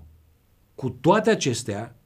cu 0.74 0.90
toate 0.90 1.30
acestea, 1.30 1.96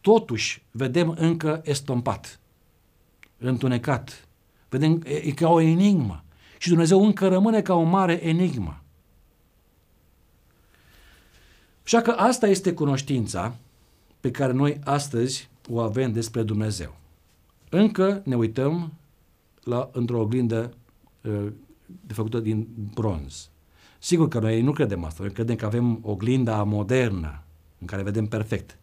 totuși 0.00 0.62
vedem 0.70 1.14
încă 1.18 1.60
estompat 1.64 2.40
întunecat. 3.38 4.28
Vedem, 4.68 5.02
e, 5.06 5.14
e 5.14 5.30
ca 5.30 5.48
o 5.48 5.60
enigmă. 5.60 6.23
Și 6.58 6.68
Dumnezeu 6.68 7.04
încă 7.04 7.28
rămâne 7.28 7.62
ca 7.62 7.74
o 7.74 7.82
mare 7.82 8.26
enigmă. 8.26 8.82
Așa 11.84 12.00
că 12.00 12.10
asta 12.10 12.46
este 12.46 12.74
cunoștința 12.74 13.54
pe 14.20 14.30
care 14.30 14.52
noi 14.52 14.80
astăzi 14.84 15.48
o 15.68 15.80
avem 15.80 16.12
despre 16.12 16.42
Dumnezeu. 16.42 16.96
Încă 17.68 18.22
ne 18.24 18.36
uităm 18.36 18.92
la, 19.64 19.88
într-o 19.92 20.20
oglindă 20.20 20.74
uh, 21.22 21.46
de 22.06 22.12
făcută 22.12 22.40
din 22.40 22.68
bronz. 22.94 23.48
Sigur 23.98 24.28
că 24.28 24.38
noi 24.38 24.62
nu 24.62 24.72
credem 24.72 25.04
asta, 25.04 25.22
noi 25.22 25.32
credem 25.32 25.56
că 25.56 25.66
avem 25.66 25.98
oglinda 26.02 26.62
modernă 26.62 27.42
în 27.78 27.86
care 27.86 28.02
vedem 28.02 28.26
perfect. 28.26 28.78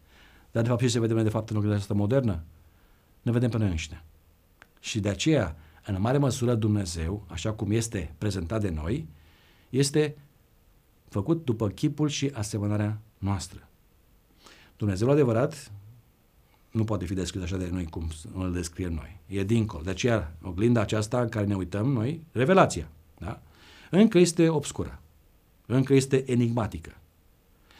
Dar 0.50 0.62
de 0.62 0.68
fapt 0.68 0.80
ce 0.80 0.88
se 0.88 1.00
vedem 1.00 1.22
de 1.22 1.28
fapt 1.28 1.50
în 1.50 1.56
oglinda 1.56 1.78
asta 1.78 1.94
modernă? 1.94 2.42
Ne 3.22 3.32
vedem 3.32 3.50
pe 3.50 3.58
noi 3.58 3.68
înșine. 3.68 4.04
Și 4.80 5.00
de 5.00 5.08
aceea, 5.08 5.56
în 5.84 6.00
mare 6.00 6.18
măsură, 6.18 6.54
Dumnezeu, 6.54 7.24
așa 7.28 7.52
cum 7.52 7.70
este 7.70 8.14
prezentat 8.18 8.60
de 8.60 8.70
noi, 8.70 9.08
este 9.70 10.16
făcut 11.08 11.44
după 11.44 11.68
chipul 11.68 12.08
și 12.08 12.30
asemănarea 12.34 13.00
noastră. 13.18 13.68
Dumnezeu 14.76 15.10
adevărat 15.10 15.72
nu 16.70 16.84
poate 16.84 17.04
fi 17.04 17.14
descris 17.14 17.42
așa 17.42 17.56
de 17.56 17.68
noi 17.72 17.84
cum 17.84 18.08
îl 18.34 18.52
descriem 18.52 18.92
noi. 18.92 19.18
E 19.26 19.44
dincolo. 19.44 19.82
De 19.82 19.90
aceea, 19.90 20.36
oglinda 20.42 20.80
aceasta 20.80 21.20
în 21.20 21.28
care 21.28 21.46
ne 21.46 21.54
uităm 21.54 21.88
noi, 21.92 22.24
revelația, 22.32 22.88
da? 23.18 23.42
încă 23.90 24.18
este 24.18 24.48
obscură, 24.48 25.00
încă 25.66 25.94
este 25.94 26.30
enigmatică, 26.30 26.96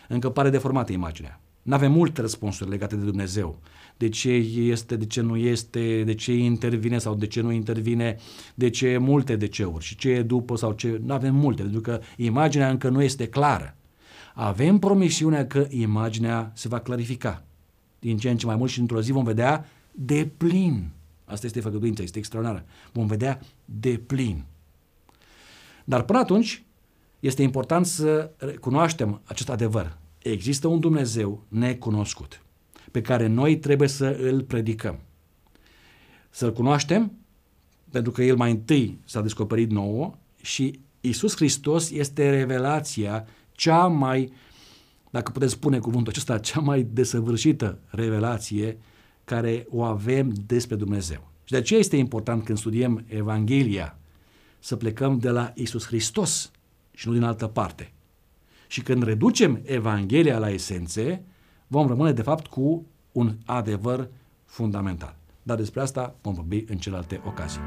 încă 0.08 0.30
pare 0.30 0.50
deformată 0.50 0.92
imaginea. 0.92 1.40
Nu 1.62 1.74
avem 1.74 1.92
multe 1.92 2.20
răspunsuri 2.20 2.70
legate 2.70 2.96
de 2.96 3.04
Dumnezeu. 3.04 3.58
De 3.96 4.08
ce 4.08 4.30
este, 4.30 4.96
de 4.96 5.06
ce 5.06 5.20
nu 5.20 5.36
este, 5.36 6.02
de 6.02 6.14
ce 6.14 6.32
intervine 6.32 6.98
sau 6.98 7.14
de 7.14 7.26
ce 7.26 7.40
nu 7.40 7.52
intervine, 7.52 8.16
de 8.54 8.70
ce 8.70 8.98
multe 8.98 9.36
de 9.36 9.46
ce-uri 9.46 9.84
și 9.84 9.96
ce 9.96 10.10
e 10.10 10.22
după 10.22 10.56
sau 10.56 10.72
ce... 10.72 11.00
Nu 11.04 11.12
avem 11.12 11.34
multe, 11.34 11.62
pentru 11.62 11.80
că 11.80 12.00
imaginea 12.16 12.70
încă 12.70 12.88
nu 12.88 13.02
este 13.02 13.28
clară. 13.28 13.76
Avem 14.34 14.78
promisiunea 14.78 15.46
că 15.46 15.66
imaginea 15.70 16.52
se 16.54 16.68
va 16.68 16.78
clarifica. 16.78 17.44
Din 17.98 18.18
ce 18.18 18.30
în 18.30 18.36
ce 18.36 18.46
mai 18.46 18.56
mult 18.56 18.70
și 18.70 18.80
într-o 18.80 19.00
zi 19.00 19.12
vom 19.12 19.24
vedea 19.24 19.66
de 19.90 20.30
plin. 20.36 20.90
Asta 21.24 21.46
este 21.46 21.60
făgăduința, 21.60 22.02
este 22.02 22.18
extraordinară. 22.18 22.64
Vom 22.92 23.06
vedea 23.06 23.40
de 23.64 24.00
plin. 24.06 24.44
Dar 25.84 26.02
până 26.02 26.18
atunci 26.18 26.62
este 27.20 27.42
important 27.42 27.86
să 27.86 28.30
cunoaștem 28.60 29.20
acest 29.24 29.50
adevăr 29.50 30.00
există 30.22 30.68
un 30.68 30.80
Dumnezeu 30.80 31.44
necunoscut 31.48 32.42
pe 32.90 33.00
care 33.00 33.26
noi 33.26 33.58
trebuie 33.58 33.88
să 33.88 34.18
îl 34.20 34.42
predicăm. 34.42 34.98
Să-l 36.30 36.52
cunoaștem 36.52 37.12
pentru 37.90 38.12
că 38.12 38.22
el 38.22 38.36
mai 38.36 38.50
întâi 38.50 38.98
s-a 39.04 39.20
descoperit 39.20 39.70
nouă 39.70 40.14
și 40.42 40.80
Isus 41.00 41.36
Hristos 41.36 41.90
este 41.90 42.30
revelația 42.30 43.26
cea 43.52 43.86
mai, 43.86 44.32
dacă 45.10 45.30
putem 45.30 45.48
spune 45.48 45.78
cuvântul 45.78 46.12
acesta, 46.12 46.38
cea 46.38 46.60
mai 46.60 46.82
desăvârșită 46.82 47.78
revelație 47.86 48.78
care 49.24 49.66
o 49.70 49.82
avem 49.82 50.32
despre 50.46 50.76
Dumnezeu. 50.76 51.30
Și 51.44 51.52
de 51.52 51.56
aceea 51.56 51.80
este 51.80 51.96
important 51.96 52.44
când 52.44 52.58
studiem 52.58 53.04
Evanghelia 53.08 53.98
să 54.58 54.76
plecăm 54.76 55.18
de 55.18 55.30
la 55.30 55.52
Isus 55.54 55.86
Hristos 55.86 56.50
și 56.94 57.08
nu 57.08 57.14
din 57.14 57.22
altă 57.22 57.46
parte. 57.46 57.92
Și 58.72 58.80
când 58.80 59.02
reducem 59.02 59.60
Evanghelia 59.64 60.38
la 60.38 60.50
esențe, 60.50 61.24
vom 61.66 61.86
rămâne 61.86 62.12
de 62.12 62.22
fapt 62.22 62.46
cu 62.46 62.86
un 63.12 63.34
adevăr 63.44 64.08
fundamental. 64.44 65.16
Dar 65.42 65.56
despre 65.56 65.80
asta 65.80 66.14
vom 66.22 66.34
vorbi 66.34 66.64
în 66.68 66.76
celelalte 66.76 67.20
ocazii. 67.26 67.60